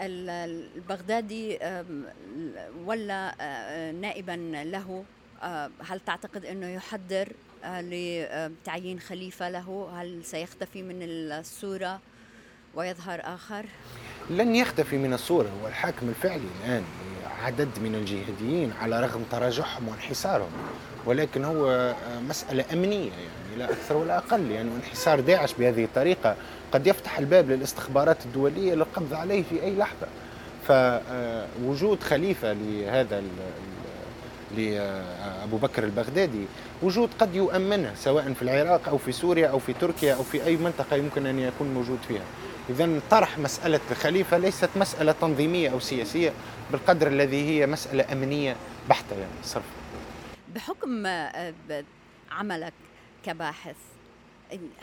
البغدادي 0.00 1.58
ولا 2.84 3.34
أه، 3.40 3.92
نائبا 3.92 4.62
له؟ 4.64 5.04
هل 5.80 6.00
تعتقد 6.06 6.44
أنه 6.44 6.66
يحضر 6.68 7.32
لتعيين 7.64 9.00
خليفة 9.00 9.48
له؟ 9.48 9.90
هل 9.92 10.24
سيختفي 10.24 10.82
من 10.82 10.98
الصورة؟ 11.02 12.00
ويظهر 12.78 13.20
آخر؟ 13.24 13.64
لن 14.30 14.56
يختفي 14.56 14.98
من 14.98 15.12
الصورة 15.12 15.48
هو 15.62 15.68
الحاكم 15.68 16.08
الفعلي 16.08 16.42
الآن. 16.64 16.84
عدد 17.42 17.68
من 17.82 17.94
الجهاديين 17.94 18.72
على 18.80 19.00
رغم 19.00 19.24
تراجعهم 19.30 19.88
وانحسارهم. 19.88 20.50
ولكن 21.06 21.44
هو 21.44 21.70
آه، 21.70 22.20
مسألة 22.28 22.64
أمنية 22.72 23.10
يعني 23.10 23.58
لا 23.58 23.64
أكثر 23.64 23.96
ولا 23.96 24.18
أقل 24.18 24.50
يعني 24.50 24.70
انحسار 24.76 25.20
داعش 25.20 25.54
بهذه 25.54 25.84
الطريقة 25.84 26.36
قد 26.72 26.86
يفتح 26.86 27.18
الباب 27.18 27.50
للاستخبارات 27.50 28.26
الدولية 28.26 28.74
للقبض 28.74 29.14
عليه 29.14 29.42
في 29.42 29.62
أي 29.62 29.76
لحظة. 29.76 30.06
فوجود 30.68 32.02
خليفة 32.02 32.52
لهذا 32.52 33.22
لأبو 34.56 35.56
بكر 35.56 35.84
البغدادي 35.84 36.46
وجود 36.82 37.10
قد 37.18 37.34
يؤمنه 37.34 37.94
سواء 37.94 38.32
في 38.32 38.42
العراق 38.42 38.88
أو 38.88 38.98
في 38.98 39.12
سوريا 39.12 39.48
أو 39.48 39.58
في 39.58 39.72
تركيا 39.72 40.14
أو 40.14 40.22
في 40.22 40.44
أي 40.44 40.56
منطقة 40.56 40.96
يمكن 40.96 41.26
أن 41.26 41.38
يكون 41.38 41.74
موجود 41.74 41.98
فيها. 42.08 42.24
إذا 42.70 43.00
طرح 43.10 43.38
مسألة 43.38 43.80
الخليفة 43.90 44.38
ليست 44.38 44.70
مسألة 44.76 45.12
تنظيمية 45.12 45.70
أو 45.70 45.80
سياسية 45.80 46.32
بالقدر 46.70 47.06
الذي 47.06 47.48
هي 47.48 47.66
مسألة 47.66 48.12
أمنية 48.12 48.56
بحتة 48.88 49.16
يعني 49.18 49.32
صرف. 49.44 49.64
بحكم 50.54 51.06
آه، 51.06 51.54
عملك 52.30 52.72
كباحث 53.24 53.76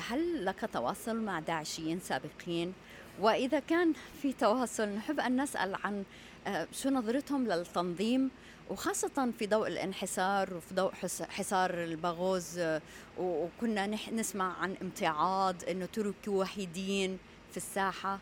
هل 0.10 0.46
لك 0.46 0.70
تواصل 0.74 1.16
مع 1.16 1.40
داعشيين 1.40 2.00
سابقين؟ 2.00 2.74
وإذا 3.22 3.60
كان 3.60 3.94
في 4.22 4.34
تواصل 4.34 4.88
نحب 4.88 5.20
أن 5.20 5.42
نسأل 5.42 5.76
عن 5.84 6.04
آه، 6.48 6.68
شو 6.74 6.90
نظرتهم 6.90 7.48
للتنظيم 7.48 8.30
وخاصة 8.69 9.32
في 9.39 9.47
ضوء 9.47 9.67
الانحسار 9.67 10.54
وفي 10.54 10.75
ضوء 10.75 10.91
حصار 11.30 11.73
الباغوز 11.73 12.58
آه، 12.60 12.82
وكنا 13.19 13.88
نسمع 14.13 14.54
عن 14.62 14.75
امتعاض 14.82 15.56
إنه 15.69 15.86
تركوا 15.93 16.41
وحيدين 16.41 17.17
في 17.51 17.58
الساحة. 17.58 18.19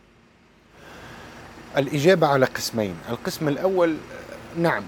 الإجابة 1.78 2.28
على 2.28 2.46
قسمين. 2.46 2.96
القسم 3.10 3.48
الأول 3.48 3.98
نعم 4.58 4.84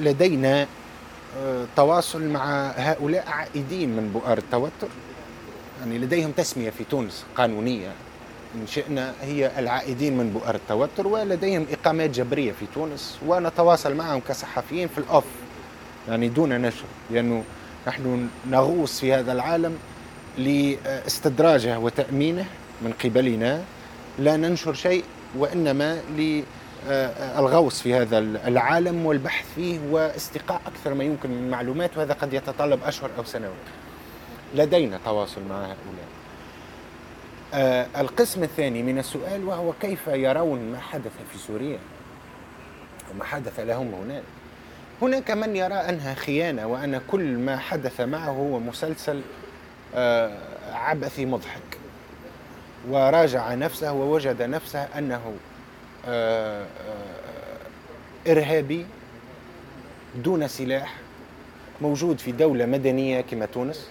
لدينا 0.00 0.66
آه، 1.36 1.66
تواصل 1.76 2.22
مع 2.22 2.70
هؤلاء 2.76 3.28
عائدين 3.28 3.96
من 3.96 4.12
بؤر 4.12 4.38
التوتر. 4.38 4.88
يعني 5.80 5.98
لديهم 5.98 6.32
تسمية 6.32 6.70
في 6.70 6.84
تونس 6.84 7.24
قانونية. 7.36 7.92
إن 8.54 8.66
شئنا 8.66 9.14
هي 9.22 9.58
العائدين 9.58 10.16
من 10.16 10.30
بؤر 10.30 10.54
التوتر 10.54 11.06
ولديهم 11.06 11.66
إقامات 11.72 12.10
جبرية 12.10 12.52
في 12.52 12.66
تونس 12.74 13.18
ونتواصل 13.26 13.94
معهم 13.94 14.20
كصحفيين 14.28 14.88
في 14.88 14.98
الأوف 14.98 15.24
يعني 16.08 16.28
دون 16.28 16.62
نشر 16.62 16.84
لأنه 17.10 17.44
نحن 17.86 18.28
نغوص 18.50 19.00
في 19.00 19.14
هذا 19.14 19.32
العالم 19.32 19.78
لاستدراجه 20.38 21.78
وتأمينه 21.78 22.46
من 22.82 22.92
قبلنا. 23.04 23.62
لا 24.18 24.36
ننشر 24.36 24.74
شيء 24.74 25.04
وإنما 25.38 26.00
للغوص 26.88 27.80
في 27.80 27.94
هذا 27.94 28.18
العالم 28.18 29.06
والبحث 29.06 29.44
فيه 29.56 29.78
واستقاء 29.90 30.60
أكثر 30.66 30.94
ما 30.94 31.04
يمكن 31.04 31.30
من 31.30 31.38
المعلومات 31.38 31.96
وهذا 31.96 32.12
قد 32.12 32.32
يتطلب 32.34 32.84
أشهر 32.84 33.10
أو 33.18 33.24
سنوات. 33.24 33.52
لدينا 34.54 35.00
تواصل 35.04 35.40
مع 35.50 35.56
هؤلاء. 35.56 36.19
القسم 37.54 38.42
الثاني 38.42 38.82
من 38.82 38.98
السؤال 38.98 39.44
وهو 39.44 39.72
كيف 39.80 40.06
يرون 40.06 40.72
ما 40.72 40.78
حدث 40.80 41.12
في 41.32 41.38
سوريا 41.38 41.78
وما 43.10 43.24
حدث 43.24 43.60
لهم 43.60 43.94
هناك. 43.94 44.22
هناك 45.02 45.30
من 45.30 45.56
يرى 45.56 45.74
أنها 45.74 46.14
خيانة 46.14 46.66
وأن 46.66 47.00
كل 47.10 47.38
ما 47.38 47.56
حدث 47.56 48.00
معه 48.00 48.30
هو 48.30 48.58
مسلسل 48.58 49.20
آه 49.94 50.38
عبثي 50.72 51.26
مضحك. 51.26 51.78
وراجع 52.88 53.54
نفسه 53.54 53.92
ووجد 53.92 54.42
نفسه 54.42 54.78
أنه 54.98 55.32
آه، 56.06 56.64
آه، 58.26 58.32
إرهابي 58.32 58.86
دون 60.14 60.48
سلاح 60.48 60.94
موجود 61.80 62.18
في 62.18 62.32
دولة 62.32 62.66
مدنية 62.66 63.20
كما 63.20 63.46
تونس. 63.46 63.88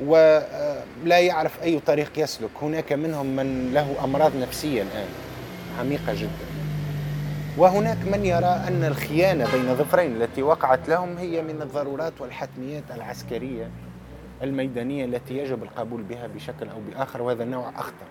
ولا 0.00 1.18
يعرف 1.18 1.62
أي 1.62 1.80
طريق 1.80 2.12
يسلك. 2.16 2.50
هناك 2.62 2.92
منهم 2.92 3.26
من 3.26 3.74
له 3.74 4.04
أمراض 4.04 4.36
نفسية 4.36 4.82
الآن 4.82 5.08
عميقة 5.80 6.14
جدا. 6.14 6.46
وهناك 7.58 7.98
من 8.12 8.24
يرى 8.24 8.62
أن 8.68 8.84
الخيانة 8.84 9.52
بين 9.52 9.74
ظفرين 9.74 10.22
التي 10.22 10.42
وقعت 10.42 10.88
لهم 10.88 11.16
هي 11.16 11.42
من 11.42 11.62
الضرورات 11.62 12.12
والحتميات 12.20 12.84
العسكرية 12.94 13.70
الميدانية 14.42 15.04
التي 15.04 15.38
يجب 15.38 15.62
القبول 15.62 16.02
بها 16.02 16.26
بشكل 16.26 16.68
أو 16.68 16.80
بآخر 16.90 17.22
وهذا 17.22 17.42
النوع 17.42 17.68
أخطر. 17.76 18.06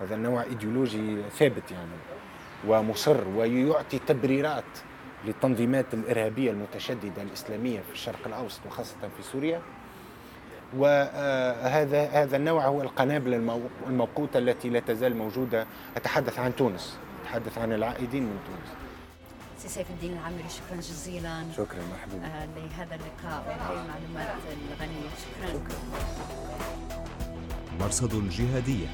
هذا 0.00 0.14
النوع 0.14 0.42
إيديولوجي 0.42 1.16
ثابت 1.38 1.70
يعني 1.70 1.90
ومصر 2.68 3.28
ويعطي 3.36 3.98
تبريرات 3.98 4.64
للتنظيمات 5.24 5.94
الإرهابية 5.94 6.50
المتشددة 6.50 7.22
الإسلامية 7.22 7.80
في 7.80 7.92
الشرق 7.92 8.26
الأوسط 8.26 8.60
وخاصة 8.66 8.96
في 9.16 9.22
سوريا. 9.32 9.60
وهذا 10.76 12.08
هذا 12.08 12.36
النوع 12.36 12.66
هو 12.66 12.82
القنابل 12.82 13.34
الموقوتة 13.86 14.38
التي 14.38 14.68
لا 14.68 14.80
تزال 14.80 15.16
موجودة. 15.16 15.66
أتحدث 15.96 16.38
عن 16.38 16.56
تونس. 16.56 16.98
أتحدث 17.22 17.58
عن 17.58 17.72
العائدين 17.72 18.22
من 18.22 18.38
تونس. 18.46 18.76
سي 19.58 19.68
سيف 19.68 19.90
الدين 19.90 20.12
العامري 20.12 20.44
شكرا 20.48 20.80
جزيلا. 20.80 21.44
شكرا 21.56 21.80
محبوب. 21.92 22.22
آه 22.22 22.44
لهذا 22.44 22.94
اللقاء 22.94 23.44
وهذه 23.46 23.82
المعلومات 23.82 24.36
الغنية. 24.72 25.08
شكرا, 25.24 25.48
شكرا. 25.48 25.78
مرصد 27.80 28.14
الجهادية 28.14 28.86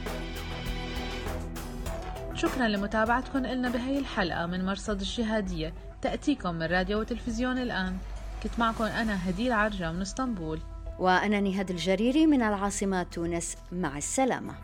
شكرا 2.35 2.69
لمتابعتكم 2.69 3.39
لنا 3.39 3.69
بهي 3.69 3.99
الحلقة 3.99 4.47
من 4.47 4.65
مرصد 4.67 5.01
الجهادية. 5.01 5.75
تأتيكم 6.03 6.55
من 6.55 6.63
راديو 6.63 7.01
وتلفزيون 7.01 7.59
الآن. 7.59 7.97
كنت 8.43 8.59
معكم 8.59 8.85
أنا 8.85 9.31
هدير 9.31 9.53
عرجة 9.53 9.93
من 9.93 10.01
إسطنبول. 10.01 10.61
وأنا 10.99 11.41
نهاد 11.41 11.71
الجريري 11.71 12.27
من 12.27 12.43
العاصمة 12.43 13.03
تونس 13.03 13.57
مع 13.73 13.99
السلامة. 13.99 14.55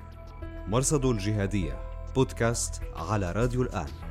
مرصد 0.66 1.04
الجهادية 1.04 1.80
بودكاست 2.14 2.82
على 2.96 3.32
راديو 3.32 3.62
الآن. 3.62 4.09